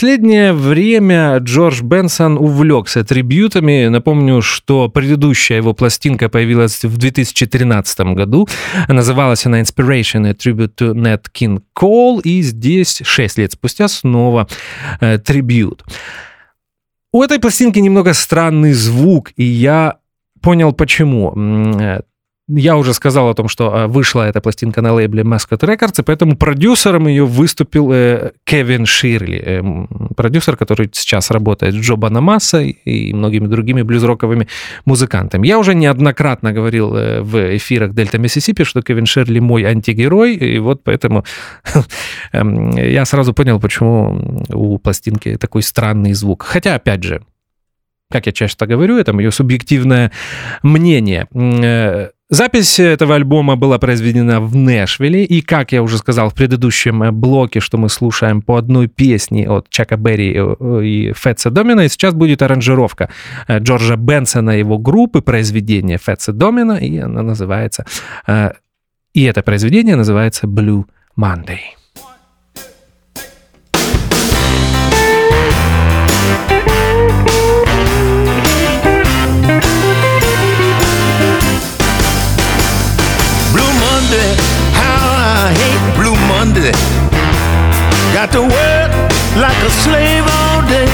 Последнее 0.01 0.55
время 0.55 1.36
Джордж 1.40 1.82
Бенсон 1.82 2.38
увлекся 2.38 3.05
трибютами. 3.05 3.88
Напомню, 3.88 4.40
что 4.40 4.88
предыдущая 4.88 5.59
его 5.59 5.74
пластинка 5.74 6.30
появилась 6.30 6.82
в 6.82 6.96
2013 6.96 8.01
году. 8.14 8.48
Называлась 8.88 9.44
она 9.44 9.61
Inspiration 9.61 10.26
a 10.26 10.32
Tribute 10.32 10.74
to 10.74 10.94
Nat 10.94 11.26
King 11.38 11.61
Cole. 11.78 12.22
И 12.22 12.40
здесь 12.40 13.03
6 13.05 13.36
лет 13.36 13.53
спустя 13.53 13.88
снова 13.88 14.48
э, 15.01 15.18
трибют. 15.18 15.84
У 17.12 17.22
этой 17.22 17.38
пластинки 17.38 17.78
немного 17.78 18.14
странный 18.14 18.72
звук, 18.72 19.32
и 19.36 19.44
я 19.44 19.98
понял 20.40 20.72
почему. 20.72 21.34
Я 22.57 22.76
уже 22.76 22.94
сказал 22.94 23.28
о 23.28 23.34
том, 23.34 23.48
что 23.48 23.72
э, 23.74 23.86
вышла 23.86 24.28
эта 24.28 24.40
пластинка 24.40 24.82
на 24.82 24.92
лейбле 24.92 25.22
Mascot 25.22 25.61
Records, 25.61 26.01
и 26.01 26.03
поэтому 26.03 26.36
продюсером 26.36 27.07
ее 27.07 27.24
выступил 27.24 27.92
э, 27.92 28.32
Кевин 28.44 28.86
Ширли, 28.86 29.42
э, 29.46 30.14
продюсер, 30.16 30.57
который 30.57 30.90
сейчас 30.92 31.30
работает 31.30 31.74
с 31.74 31.76
Джо 31.76 31.94
Банамасса 31.94 32.61
и 32.62 33.12
многими 33.12 33.46
другими 33.46 33.82
блюзроковыми 33.82 34.48
музыкантами. 34.84 35.46
Я 35.46 35.59
уже 35.59 35.74
неоднократно 35.74 36.53
говорил 36.53 36.96
э, 36.96 37.20
в 37.22 37.57
эфирах 37.57 37.94
Дельта 37.94 38.18
Миссисипи, 38.18 38.64
что 38.64 38.82
Кевин 38.82 39.07
Ширли 39.07 39.38
мой 39.38 39.64
антигерой, 39.64 40.34
и 40.34 40.59
вот 40.59 40.82
поэтому 40.82 41.24
эм, 42.32 42.70
я 42.70 43.05
сразу 43.05 43.32
понял, 43.32 43.61
почему 43.61 44.44
у 44.48 44.78
пластинки 44.78 45.36
такой 45.36 45.62
странный 45.62 46.14
звук. 46.14 46.42
Хотя, 46.42 46.74
опять 46.74 47.05
же, 47.05 47.22
как 48.11 48.27
я 48.27 48.33
часто 48.33 48.67
говорю, 48.67 48.99
это 48.99 49.13
мое 49.13 49.31
субъективное 49.31 50.11
мнение. 50.63 51.29
Э, 51.33 52.11
запись 52.29 52.81
этого 52.81 53.15
альбома 53.15 53.57
была 53.57 53.79
произведена 53.79 54.41
в 54.41 54.57
Нэшвилле, 54.57 55.25
и, 55.25 55.41
как 55.41 55.73
я 55.73 55.83
уже 55.83 55.97
сказал 55.97 56.29
в 56.29 56.35
предыдущем 56.35 57.03
э, 57.03 57.13
блоке, 57.13 57.61
что 57.61 57.79
мы 57.79 57.89
слушаем 57.89 58.43
по 58.43 58.57
одной 58.57 58.89
песне 58.89 59.49
от 59.49 59.69
Чака 59.71 59.97
Берри 59.97 60.35
э, 60.37 60.85
и 60.85 61.13
Фетса 61.15 61.51
Домина, 61.51 61.83
и 61.83 61.89
сейчас 61.89 62.15
будет 62.15 62.43
аранжировка 62.43 63.11
Джорджа 63.49 63.97
Бенсона, 63.97 64.59
его 64.59 64.79
группы, 64.79 65.23
произведения 65.23 65.99
Фетса 65.99 66.33
Домина, 66.33 66.73
и 66.73 66.99
она 66.99 67.23
называется... 67.23 67.85
И 69.13 69.25
это 69.25 69.43
произведение 69.43 69.97
называется 69.97 70.47
«Blue 70.47 70.85
Monday». 71.19 71.59
Monday. 86.41 86.72
Got 88.16 88.32
to 88.32 88.41
work 88.41 88.91
like 89.36 89.61
a 89.61 89.72
slave 89.84 90.24
all 90.24 90.62
day. 90.72 90.88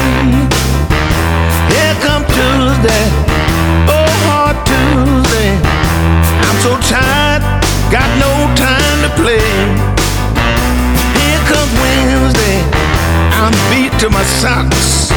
Here 1.71 1.97
come 2.03 2.27
Tuesday, 2.35 3.05
oh 3.87 4.11
hard 4.27 4.59
Tuesday. 4.67 5.51
I'm 6.51 6.59
so 6.67 6.75
tired, 6.91 7.47
got 7.95 8.11
no 8.19 8.33
time 8.59 8.99
to 9.07 9.11
play. 9.23 9.47
Here 11.15 11.43
comes 11.47 11.73
Wednesday, 11.79 12.59
I'm 13.39 13.55
beat 13.71 13.95
to 14.03 14.11
my 14.11 14.27
socks. 14.43 15.15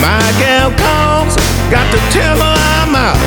My 0.00 0.24
gal 0.40 0.72
calls, 0.80 1.36
got 1.68 1.84
to 1.92 2.00
tell 2.16 2.38
her 2.40 2.56
I'm 2.80 2.96
out. 2.96 3.20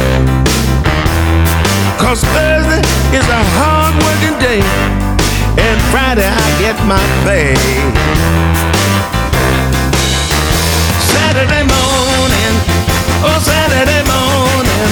Cause 2.02 2.24
Thursday 2.34 2.82
is 3.14 3.28
a 3.30 3.42
hard 3.54 3.94
working 4.02 4.38
day. 4.42 4.99
And 5.58 5.82
Friday 5.92 6.28
I 6.28 6.48
get 6.60 6.78
my 6.86 7.02
pay. 7.26 7.56
Saturday 11.14 11.64
morning, 11.64 12.54
oh 13.24 13.40
Saturday 13.42 14.04
morning, 14.06 14.90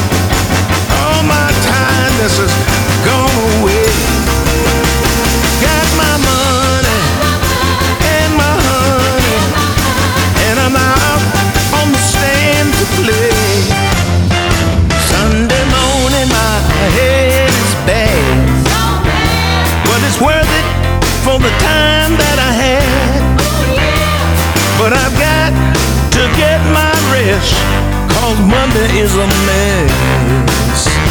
all 0.99 1.23
my 1.23 1.49
tiredness 1.65 2.39
is 2.39 2.53
gone 3.05 3.37
away. 3.61 3.89
Got 5.61 5.87
my 6.01 6.15
money 6.29 6.99
and 8.15 8.31
my 8.37 8.53
honey, 8.67 9.37
and 10.47 10.55
I'm 10.65 10.75
out 10.75 11.23
on 11.79 11.91
the 11.91 12.01
stand 12.01 12.73
to 12.73 12.85
play. 13.01 13.96
For 21.37 21.43
the 21.43 21.57
time 21.59 22.17
that 22.17 22.37
I 22.39 22.51
had. 22.65 23.21
But 24.79 24.91
I've 24.93 25.15
got 25.21 25.51
to 26.15 26.23
get 26.33 26.59
my 26.73 26.93
rest, 27.13 27.53
cause 28.13 28.39
Monday 28.41 28.99
is 29.05 29.13
a 29.15 29.27
mess. 29.45 31.07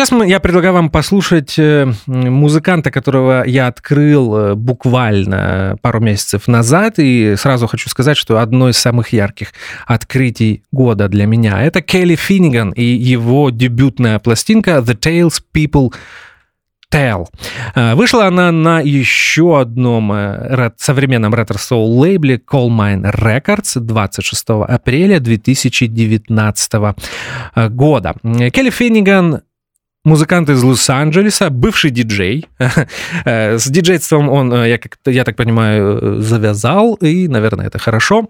Сейчас 0.00 0.12
мы, 0.12 0.26
я 0.26 0.40
предлагаю 0.40 0.72
вам 0.72 0.88
послушать 0.88 1.58
э, 1.58 1.86
музыканта, 2.06 2.90
которого 2.90 3.46
я 3.46 3.66
открыл 3.66 4.34
э, 4.34 4.54
буквально 4.54 5.76
пару 5.82 6.00
месяцев 6.00 6.48
назад, 6.48 6.94
и 6.96 7.34
сразу 7.36 7.66
хочу 7.66 7.90
сказать, 7.90 8.16
что 8.16 8.38
одно 8.38 8.70
из 8.70 8.78
самых 8.78 9.12
ярких 9.12 9.52
открытий 9.86 10.62
года 10.72 11.08
для 11.08 11.26
меня 11.26 11.62
это 11.62 11.82
Келли 11.82 12.14
Финниган 12.14 12.70
и 12.70 12.82
его 12.82 13.50
дебютная 13.50 14.18
пластинка 14.20 14.78
«The 14.78 14.98
Tales 14.98 15.42
People 15.54 15.92
Tell. 16.90 17.26
Э, 17.74 17.94
вышла 17.94 18.26
она 18.26 18.50
на 18.52 18.80
еще 18.80 19.60
одном 19.60 20.14
современном 20.78 21.34
ретро-соул 21.34 22.00
лейбле 22.00 22.36
Coal 22.36 22.70
Mine 22.70 23.14
Records 23.14 23.78
26 23.78 24.44
апреля 24.66 25.20
2019 25.20 26.72
года. 27.68 28.14
Келли 28.22 28.70
Финниган 28.70 29.42
музыкант 30.04 30.48
из 30.50 30.62
Лос-Анджелеса, 30.62 31.50
бывший 31.50 31.90
диджей. 31.90 32.46
Э, 33.24 33.58
с 33.58 33.66
диджейством 33.66 34.28
он, 34.28 34.52
э, 34.52 34.68
я, 34.70 34.78
как 34.78 34.98
я 35.06 35.24
так 35.24 35.36
понимаю, 35.36 36.20
завязал, 36.20 36.94
и, 36.94 37.28
наверное, 37.28 37.66
это 37.66 37.78
хорошо. 37.78 38.28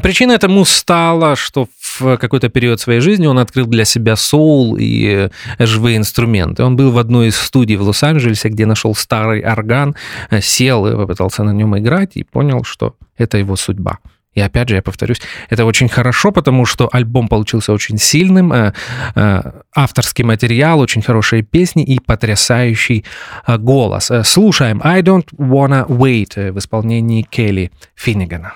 Причина 0.00 0.32
этому 0.32 0.64
стала, 0.64 1.36
что 1.36 1.68
в 1.80 2.16
какой-то 2.16 2.48
период 2.48 2.80
своей 2.80 3.00
жизни 3.00 3.26
он 3.26 3.38
открыл 3.38 3.66
для 3.66 3.84
себя 3.84 4.16
соул 4.16 4.76
и 4.78 5.28
э, 5.58 5.66
живые 5.66 5.98
инструменты. 5.98 6.62
Он 6.64 6.76
был 6.76 6.90
в 6.90 6.98
одной 6.98 7.28
из 7.28 7.36
студий 7.36 7.76
в 7.76 7.82
Лос-Анджелесе, 7.82 8.48
где 8.48 8.64
нашел 8.64 8.94
старый 8.94 9.42
орган, 9.42 9.94
э, 10.30 10.40
сел 10.40 10.86
и 10.86 10.96
попытался 10.96 11.44
на 11.44 11.50
нем 11.50 11.76
играть 11.78 12.12
и 12.16 12.24
понял, 12.24 12.64
что 12.64 12.94
это 13.18 13.36
его 13.38 13.56
судьба. 13.56 13.98
И 14.34 14.40
опять 14.40 14.68
же, 14.68 14.76
я 14.76 14.82
повторюсь, 14.82 15.20
это 15.50 15.64
очень 15.64 15.88
хорошо, 15.88 16.32
потому 16.32 16.66
что 16.66 16.88
альбом 16.92 17.28
получился 17.28 17.72
очень 17.72 17.98
сильным, 17.98 18.52
э, 18.52 18.72
э, 19.14 19.42
авторский 19.74 20.24
материал, 20.24 20.80
очень 20.80 21.02
хорошие 21.02 21.42
песни 21.42 21.84
и 21.84 22.00
потрясающий 22.00 23.04
э, 23.46 23.58
голос. 23.58 24.10
Слушаем 24.24 24.80
«I 24.84 25.02
don't 25.02 25.26
wanna 25.36 25.86
wait» 25.86 26.52
в 26.52 26.58
исполнении 26.58 27.22
Келли 27.22 27.70
Финнигана. 27.94 28.54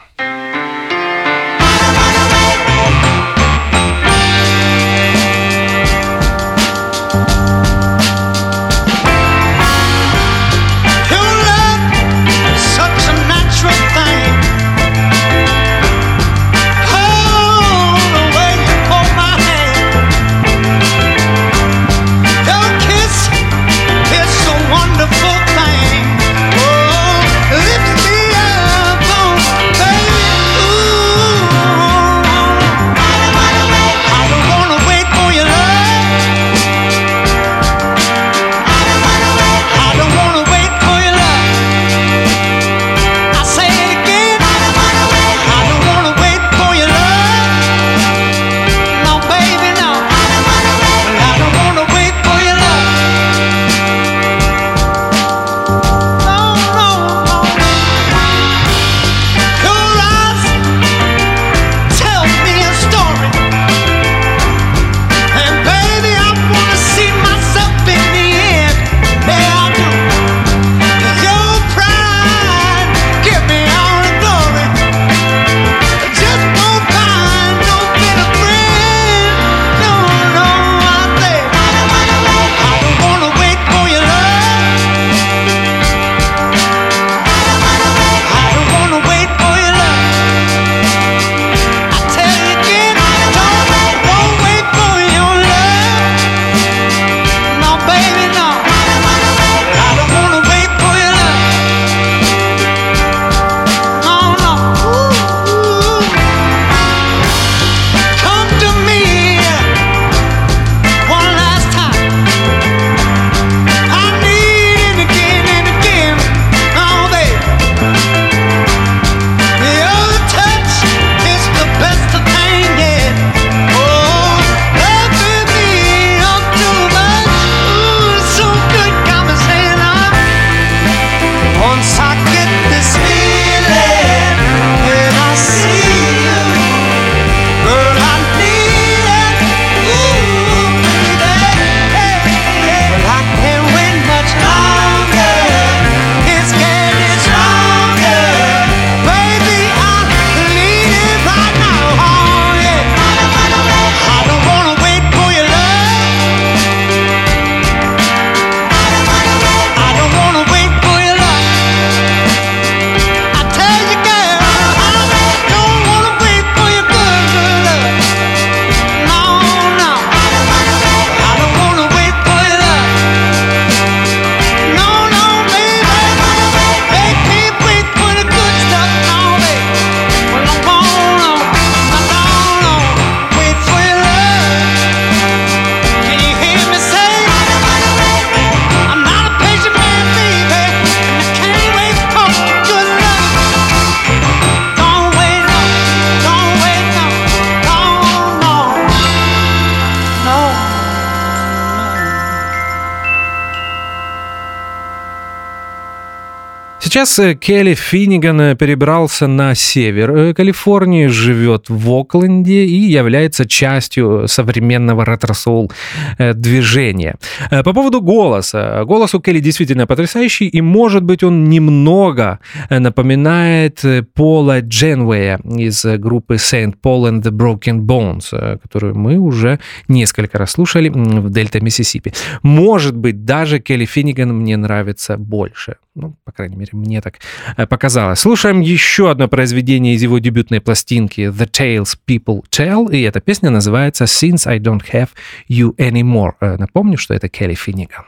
Сейчас 206.96 207.18
э, 207.18 207.34
Келли 207.34 207.74
Финниган 207.74 208.40
э, 208.40 208.56
перебрался 208.56 209.26
на 209.26 209.54
север 209.54 210.16
э, 210.16 210.32
Калифорнии, 210.32 211.08
живет 211.08 211.68
в 211.68 211.90
Окленде 211.90 212.64
и 212.64 212.90
является 212.90 213.46
частью 213.46 214.26
современного 214.28 215.04
ретро-соул 215.04 215.70
движения. 216.18 217.16
По 217.50 217.74
поводу 217.74 218.00
голоса. 218.00 218.82
Голос 218.86 219.14
у 219.14 219.20
Келли 219.20 219.40
действительно 219.40 219.86
потрясающий, 219.86 220.48
и, 220.48 220.62
может 220.62 221.02
быть, 221.02 221.22
он 221.22 221.50
немного 221.50 222.38
напоминает 222.70 223.84
Пола 224.14 224.62
Дженвея 224.62 225.38
из 225.44 225.84
группы 225.84 226.36
Saint 226.36 226.76
Paul 226.82 227.10
and 227.10 227.22
the 227.22 227.30
Broken 227.30 227.80
Bones, 227.80 228.58
которую 228.62 228.96
мы 228.96 229.18
уже 229.18 229.60
несколько 229.88 230.38
раз 230.38 230.52
слушали 230.52 230.88
в 230.88 231.28
Дельта, 231.28 231.60
Миссисипи. 231.60 232.14
Может 232.42 232.96
быть, 232.96 233.26
даже 233.26 233.58
Келли 233.58 233.84
Финниган 233.84 234.34
мне 234.34 234.56
нравится 234.56 235.18
больше. 235.18 235.76
Ну, 235.98 236.14
по 236.24 236.32
крайней 236.32 236.56
мере, 236.56 236.70
мне 236.72 236.85
так 237.00 237.20
э, 237.56 237.66
показалось. 237.66 238.20
Слушаем 238.20 238.60
еще 238.60 239.10
одно 239.10 239.28
произведение 239.28 239.94
из 239.94 240.02
его 240.02 240.18
дебютной 240.18 240.60
пластинки 240.60 241.20
The 241.22 241.50
Tales 241.50 241.96
People 242.06 242.42
Tell, 242.50 242.90
и 242.90 243.02
эта 243.02 243.20
песня 243.20 243.50
называется 243.50 244.04
Since 244.04 244.46
I 244.46 244.58
Don't 244.58 244.82
Have 244.92 245.08
You 245.48 245.74
Anymore. 245.76 246.32
Э, 246.40 246.56
напомню, 246.56 246.96
что 246.98 247.14
это 247.14 247.28
Келли 247.28 247.54
Финниган. 247.54 248.04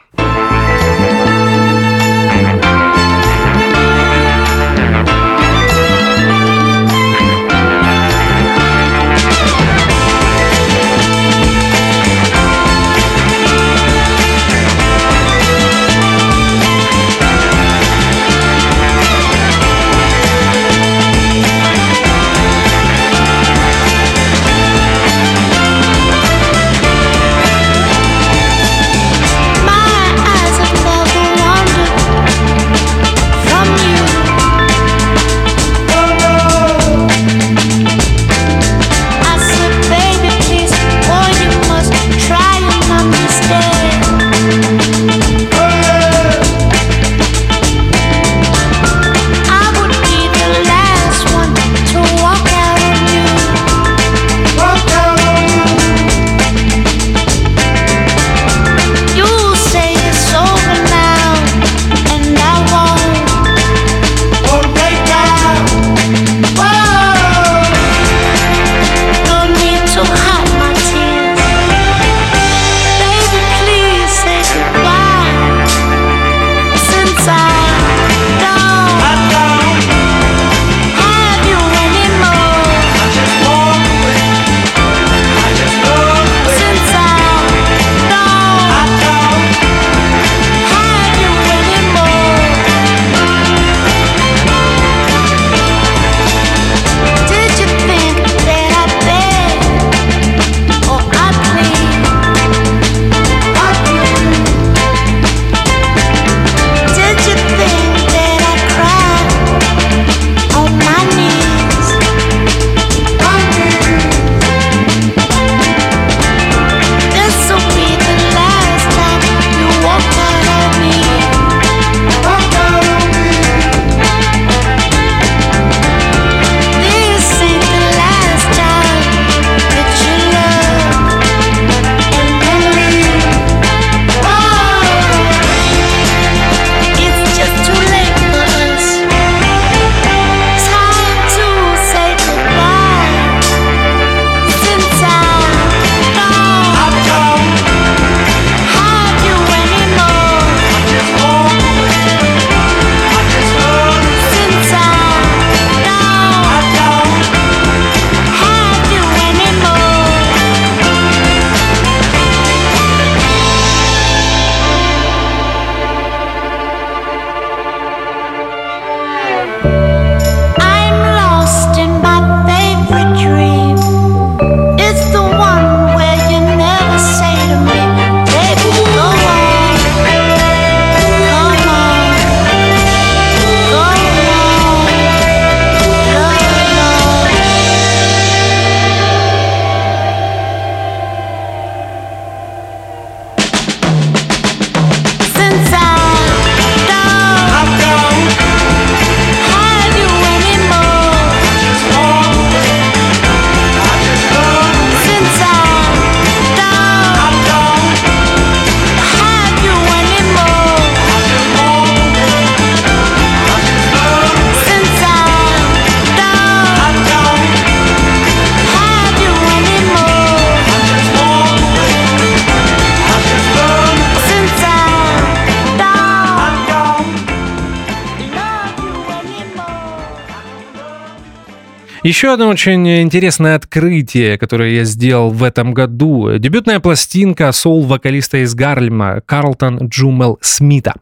Еще 232.09 232.33
одно 232.33 232.47
очень 232.47 233.01
интересное 233.01 233.55
открытие, 233.55 234.39
которое 234.39 234.71
я 234.71 234.83
сделал 234.83 235.29
в 235.29 235.43
этом 235.43 235.75
году. 235.75 236.39
Дебютная 236.39 236.79
пластинка 236.79 237.51
соул-вокалиста 237.51 238.39
из 238.39 238.55
Гарлема 238.55 239.21
Карлтон 239.27 239.89
Джумел 239.89 240.39
Смита. 240.41 240.95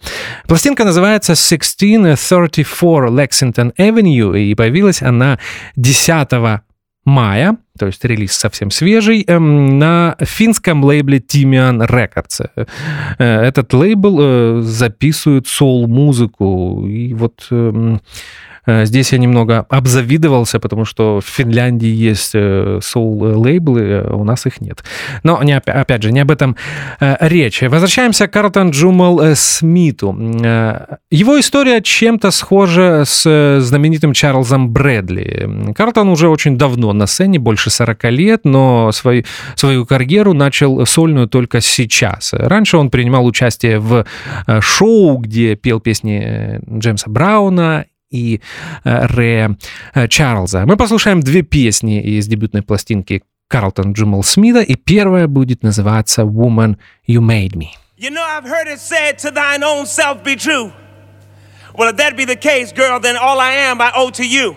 Пластинка 0.49 0.83
называется 0.83 1.31
1634 1.31 3.07
Lexington 3.07 3.73
Avenue, 3.77 4.37
и 4.37 4.53
появилась 4.53 5.01
она 5.01 5.39
10 5.77 6.61
мая, 7.05 7.55
то 7.79 7.85
есть 7.85 8.03
релиз 8.03 8.33
совсем 8.33 8.69
свежий, 8.69 9.23
эм, 9.27 9.79
на 9.79 10.17
финском 10.19 10.83
лейбле 10.83 11.19
Timian 11.19 11.87
Records. 11.87 12.49
Э, 13.17 13.45
этот 13.45 13.73
лейбл 13.73 14.17
э, 14.19 14.61
записывает 14.61 15.47
соул-музыку, 15.47 16.85
и 16.85 17.13
вот 17.13 17.47
эм, 17.49 18.01
здесь 18.67 19.13
я 19.13 19.17
немного 19.17 19.65
обзавидовался, 19.69 20.59
потому 20.59 20.85
что 20.85 21.19
в 21.19 21.25
Финляндии 21.25 21.87
есть 21.87 22.31
э, 22.33 22.79
соул-лейблы, 22.81 23.81
э, 23.81 24.13
у 24.13 24.23
нас 24.23 24.45
их 24.45 24.61
нет. 24.61 24.83
Но, 25.23 25.41
не, 25.43 25.55
опять 25.55 26.03
же, 26.03 26.11
не 26.11 26.19
об 26.19 26.31
этом 26.31 26.55
речь. 26.99 27.61
Возвращаемся 27.61 28.27
к 28.27 28.33
Картон 28.33 28.71
Джумал 28.71 29.35
Смиту. 29.35 30.13
Его 31.11 31.39
история 31.39 31.81
чем-то 31.81 32.31
схожа 32.31 33.03
с 33.05 33.59
знаменитым 33.61 34.13
Чарльзом 34.13 34.71
Брэдли. 34.71 35.73
Картон 35.75 36.09
уже 36.09 36.27
очень 36.27 36.57
давно 36.57 36.93
на 36.93 37.07
сцене, 37.07 37.39
больше 37.39 37.69
40 37.69 38.03
лет, 38.05 38.41
но 38.43 38.91
свою, 38.91 39.23
свою 39.55 39.85
карьеру 39.85 40.33
начал 40.33 40.85
сольную 40.85 41.27
только 41.27 41.61
сейчас. 41.61 42.33
Раньше 42.33 42.77
он 42.77 42.89
принимал 42.89 43.25
участие 43.25 43.79
в 43.79 44.05
шоу, 44.59 45.17
где 45.17 45.55
пел 45.55 45.79
песни 45.79 46.59
Джеймса 46.79 47.09
Брауна 47.09 47.85
и 48.09 48.41
э, 48.83 49.05
Рэя 49.05 49.57
э, 49.93 50.07
Чарльза. 50.07 50.65
Мы 50.65 50.77
послушаем 50.77 51.21
две 51.21 51.41
песни 51.41 52.01
из 52.01 52.27
дебютной 52.27 52.61
пластинки 52.61 53.23
Карлтон 53.47 53.93
Джумал 53.93 54.23
Смита, 54.23 54.61
и 54.61 54.75
первая 54.75 55.27
будет 55.27 55.63
называться 55.63 56.23
«Woman, 56.23 56.77
You 57.07 57.21
Made 57.21 57.53
Me». 57.53 57.67
You 57.97 58.11
know, 58.11 58.21
I've 58.21 58.45
heard 58.45 58.67
it 58.67 58.79
said, 58.79 59.17
to 59.19 59.31
thine 59.31 59.63
own 59.63 59.85
self 59.85 60.23
be 60.23 60.35
true. 60.35 60.71
Well, 61.75 61.89
if 61.89 61.97
that 61.97 62.15
be 62.15 62.25
the 62.25 62.35
case, 62.35 62.71
girl, 62.71 62.99
then 62.99 63.17
all 63.17 63.39
I 63.39 63.51
am 63.51 63.81
I 63.81 63.91
owe 63.95 64.11
to 64.11 64.23
you. 64.23 64.55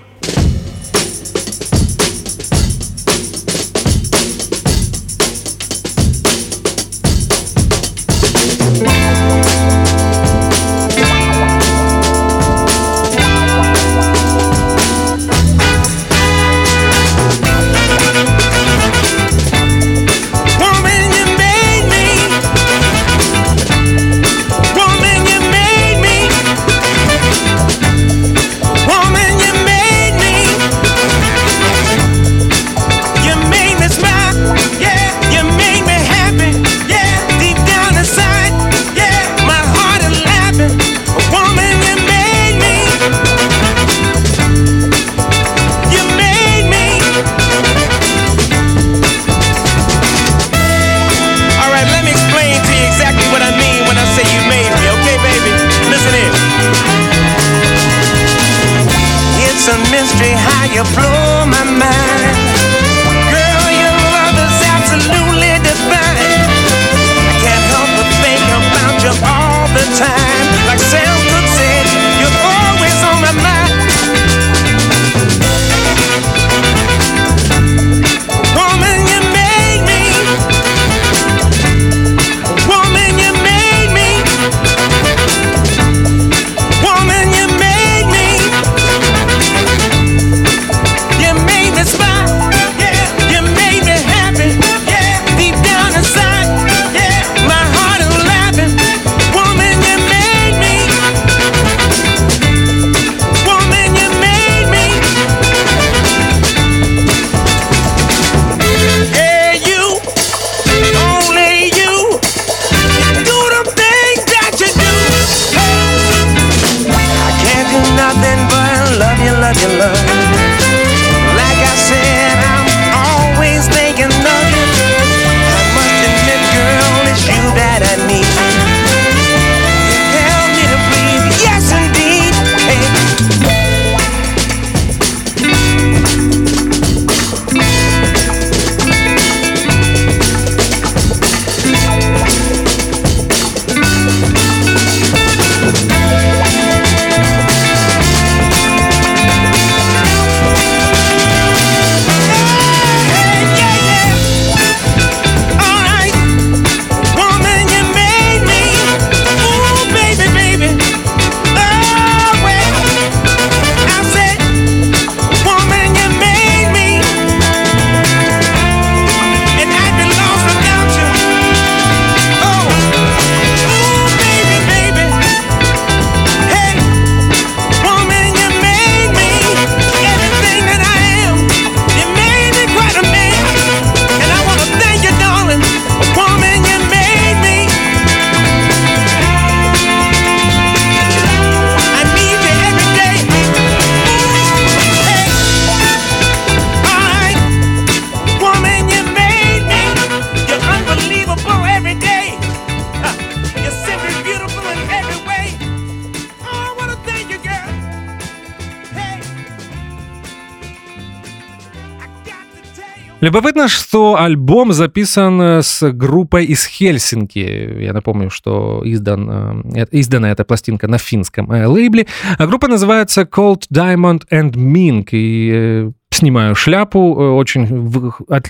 Любопытно, 213.30 213.68
что 213.68 214.16
альбом 214.20 214.72
записан 214.72 215.40
э, 215.40 215.62
с 215.62 215.88
группой 215.92 216.46
из 216.46 216.66
Хельсинки. 216.66 217.38
Я 217.38 217.92
напомню, 217.92 218.28
что 218.28 218.82
издан, 218.84 219.62
э, 219.72 219.86
издана 219.92 220.32
эта 220.32 220.44
пластинка 220.44 220.88
на 220.88 220.98
финском 220.98 221.52
э, 221.52 221.64
лейбле. 221.64 222.08
А 222.38 222.48
группа 222.48 222.66
называется 222.66 223.22
Cold 223.22 223.66
Diamond 223.72 224.22
and 224.32 224.54
Mink. 224.54 225.10
И 225.12 225.92
снимаю 226.20 226.54
шляпу, 226.54 227.16
э, 227.18 227.30
очень 227.30 227.92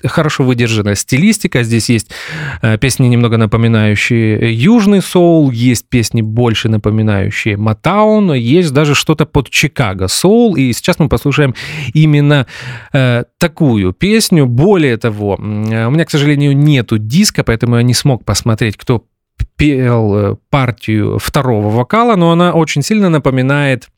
хорошо 0.04 0.44
выдержанная 0.44 0.94
стилистика. 0.94 1.62
Здесь 1.62 1.88
есть 1.88 2.10
э, 2.62 2.78
песни, 2.78 3.06
немного 3.06 3.36
напоминающие 3.36 4.52
южный 4.52 5.02
соул, 5.02 5.50
есть 5.50 5.88
песни 5.88 6.22
больше 6.22 6.68
напоминающие 6.68 7.56
Матаун, 7.56 8.32
есть 8.32 8.72
даже 8.72 8.94
что-то 8.94 9.26
под 9.26 9.50
Чикаго 9.50 10.08
соул. 10.08 10.56
И 10.56 10.72
сейчас 10.72 10.98
мы 10.98 11.08
послушаем 11.08 11.54
именно 11.94 12.46
э, 12.92 13.24
такую 13.38 13.92
песню. 13.92 14.46
Более 14.46 14.96
того, 14.96 15.36
э, 15.38 15.86
у 15.86 15.90
меня, 15.90 16.04
к 16.04 16.10
сожалению, 16.10 16.56
нету 16.56 16.98
диска, 16.98 17.44
поэтому 17.44 17.76
я 17.76 17.82
не 17.82 17.94
смог 17.94 18.24
посмотреть, 18.24 18.76
кто 18.76 19.04
пел 19.56 20.16
э, 20.16 20.36
партию 20.50 21.18
второго 21.18 21.68
вокала, 21.68 22.16
но 22.16 22.32
она 22.32 22.52
очень 22.52 22.82
сильно 22.82 23.08
напоминает 23.08 23.88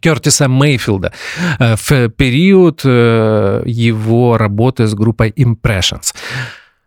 Кертиса 0.00 0.48
Мейфилда 0.48 1.12
э, 1.58 1.76
в 1.76 2.08
период 2.10 2.82
э, 2.84 3.62
его 3.66 4.36
работы 4.36 4.86
с 4.86 4.94
группой 4.94 5.30
Impressions. 5.30 6.14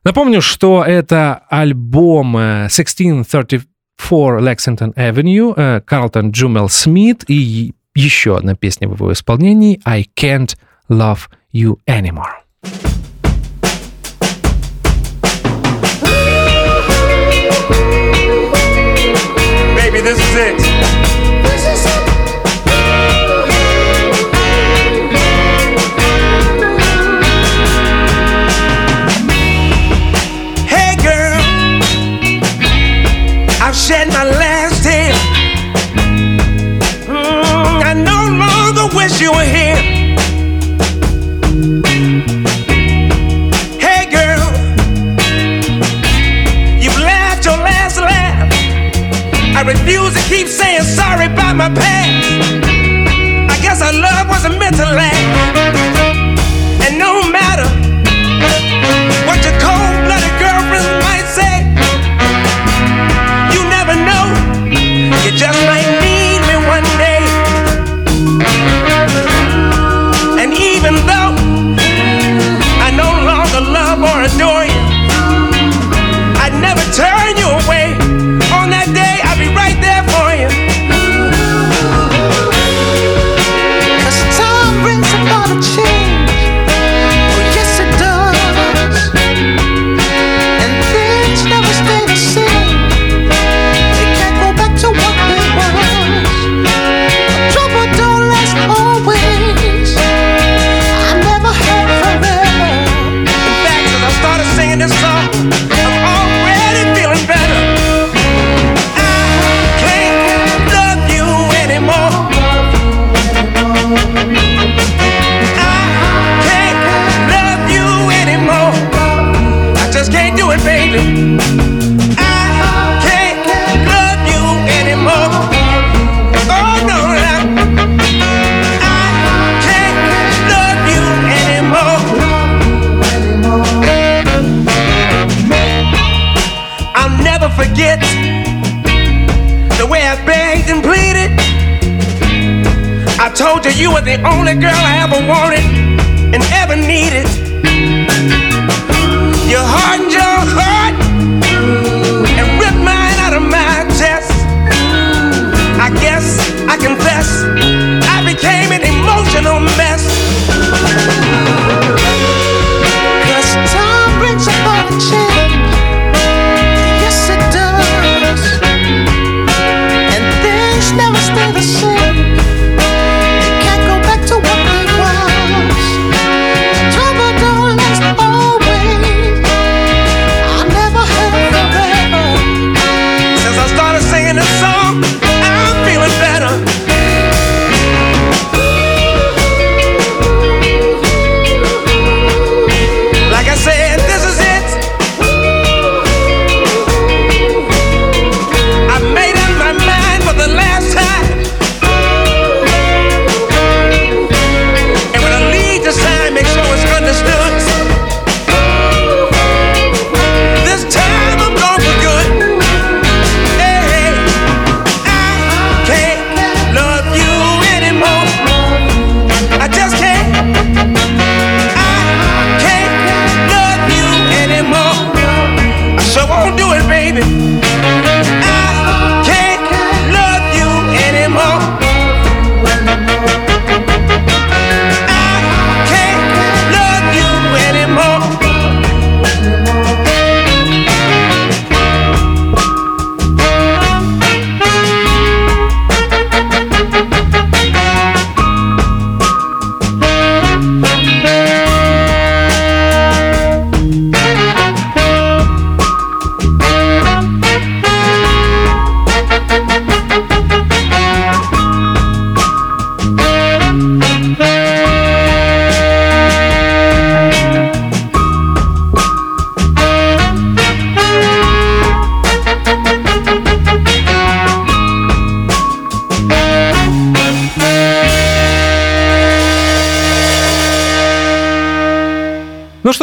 Напомню, 0.03 0.41
что 0.41 0.84
это 0.86 1.43
альбом 1.49 2.38
э, 2.38 2.66
1634 2.68 3.68
Lexington 4.10 4.93
Avenue, 4.95 5.53
э, 5.55 5.82
Карлтон 5.82 6.32
Джумел 6.32 6.70
Смит 6.70 7.26
и 7.28 7.74
еще 7.95 8.38
одна 8.38 8.55
песня 8.55 8.88
в 8.88 8.93
его 8.93 9.12
исполнении 9.12 9.82
I 9.84 10.05
Can't 10.16 10.55
Love 10.89 11.28
You 11.53 11.78
Anymore. 11.88 12.43
Baby, 19.76 20.01
this 20.01 20.20
is 20.20 20.36
it. 20.36 20.97
Wish 39.08 39.22
you 39.22 39.32
were 39.32 39.49
here. 39.58 39.78
Hey 43.80 44.03
girl, 44.12 44.43
you've 46.82 46.99
laughed 46.99 47.45
your 47.45 47.58
last 47.58 47.97
laugh. 47.97 48.51
I 49.55 49.62
refuse 49.66 50.14
to 50.14 50.30
keep 50.30 50.47
saying 50.47 50.82
sorry 50.82 51.28
about 51.28 51.55
my 51.55 51.70
past. 51.70 51.97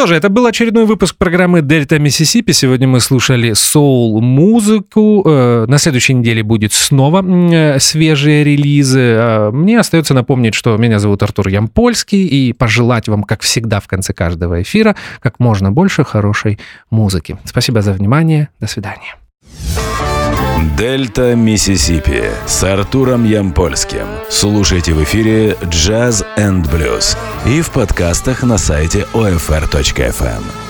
Что 0.04 0.08
же, 0.08 0.16
это 0.16 0.28
был 0.28 0.44
очередной 0.44 0.84
выпуск 0.84 1.16
программы 1.16 1.62
«Дельта 1.62 1.98
Миссисипи». 1.98 2.52
Сегодня 2.52 2.86
мы 2.86 3.00
слушали 3.00 3.54
соул-музыку. 3.54 5.22
Э, 5.24 5.64
на 5.66 5.78
следующей 5.78 6.12
неделе 6.12 6.42
будет 6.42 6.74
снова 6.74 7.24
э, 7.24 7.78
свежие 7.78 8.44
релизы. 8.44 9.00
Э, 9.00 9.50
Мне 9.50 9.80
остается 9.80 10.12
напомнить, 10.12 10.54
что 10.54 10.76
меня 10.76 10.98
зовут 10.98 11.22
Артур 11.22 11.48
Ямпольский, 11.48 12.26
и 12.26 12.52
пожелать 12.52 13.08
вам, 13.08 13.22
как 13.22 13.40
всегда, 13.40 13.80
в 13.80 13.88
конце 13.88 14.12
каждого 14.12 14.60
эфира, 14.60 14.94
как 15.20 15.40
можно 15.40 15.72
больше 15.72 16.04
хорошей 16.04 16.58
музыки. 16.90 17.38
Спасибо 17.44 17.80
за 17.80 17.94
внимание. 17.94 18.50
До 18.60 18.66
свидания. 18.66 19.16
Дельта 20.76 21.34
Миссисипи 21.36 22.24
с 22.46 22.64
Артуром 22.64 23.24
Ямпольским. 23.24 24.06
Слушайте 24.30 24.94
в 24.94 25.02
эфире 25.04 25.56
Jazz 25.62 26.24
and 26.38 26.64
Blues 26.64 27.16
и 27.46 27.60
в 27.60 27.70
подкастах 27.70 28.42
на 28.42 28.56
сайте 28.56 29.06
OFR.FM. 29.12 30.63